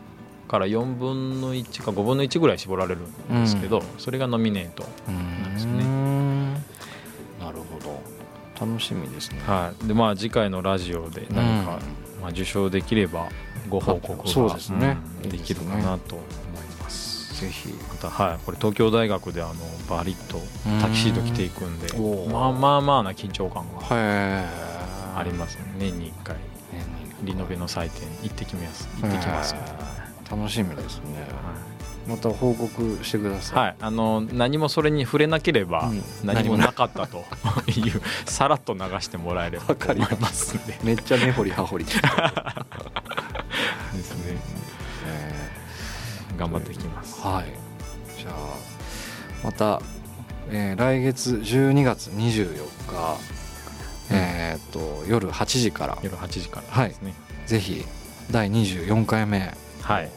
[0.48, 5.84] から4分の1か5分の1ぐらい絞られるんですけど、それがノミネート、なんですね。
[7.40, 8.02] なるほど。
[8.60, 9.42] 楽しみですね。
[9.46, 9.88] はい。
[9.88, 11.80] でまあ、次回のラジオで何か、
[12.22, 13.30] まあ、受賞できれば
[13.70, 14.98] ご報告がそうですね。
[15.22, 15.38] ですね。
[15.38, 16.28] できるかなと思い
[16.82, 17.40] ます。
[17.42, 17.70] ぜひ。
[17.70, 19.54] また、はい、これ東京大学であの
[19.90, 20.40] バリッと
[20.82, 21.88] タキシード着ていくんで
[22.32, 24.46] まあまあまあな緊張感がへ
[25.16, 25.76] ありますね。
[25.78, 26.36] 年に1回。
[27.24, 28.88] リノベの祭典行ってきます。
[29.02, 29.56] 行ってきます、
[30.30, 31.28] 楽しみですね。
[32.08, 33.60] また報告してください。
[33.60, 36.02] はい、あの何もそれに触れなければうん。
[36.24, 37.26] 何もなかったと
[37.70, 40.80] いうさらっと流してもらえればと思いますんで。
[40.84, 42.02] めっちゃ根掘り葉掘り ですね。
[45.06, 45.50] え
[46.38, 47.20] 頑張っていきます。
[47.22, 47.46] ーはい。
[48.18, 48.34] じゃあ
[49.44, 49.82] また、
[50.50, 52.56] えー来月12月24
[52.88, 53.18] 日、
[54.12, 55.98] えーっと夜8時から。
[56.02, 57.14] 夜8時からですね。
[57.46, 57.86] ぜひ
[58.32, 59.54] 第24回目
[59.88, 60.10] はい。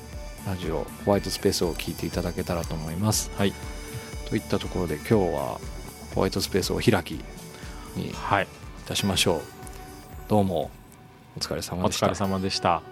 [0.46, 3.30] ラジオホワイトスペースを聞いていただけたらと思います。
[3.36, 3.52] はい。
[4.28, 5.60] といったところで今日は
[6.12, 7.20] ホワイトスペースを開き
[7.94, 8.12] にい。
[8.12, 8.48] はい
[8.86, 9.42] たしましょう。
[10.28, 10.70] どうも
[11.36, 12.06] お疲れ様でした。
[12.06, 12.82] お疲れ様でした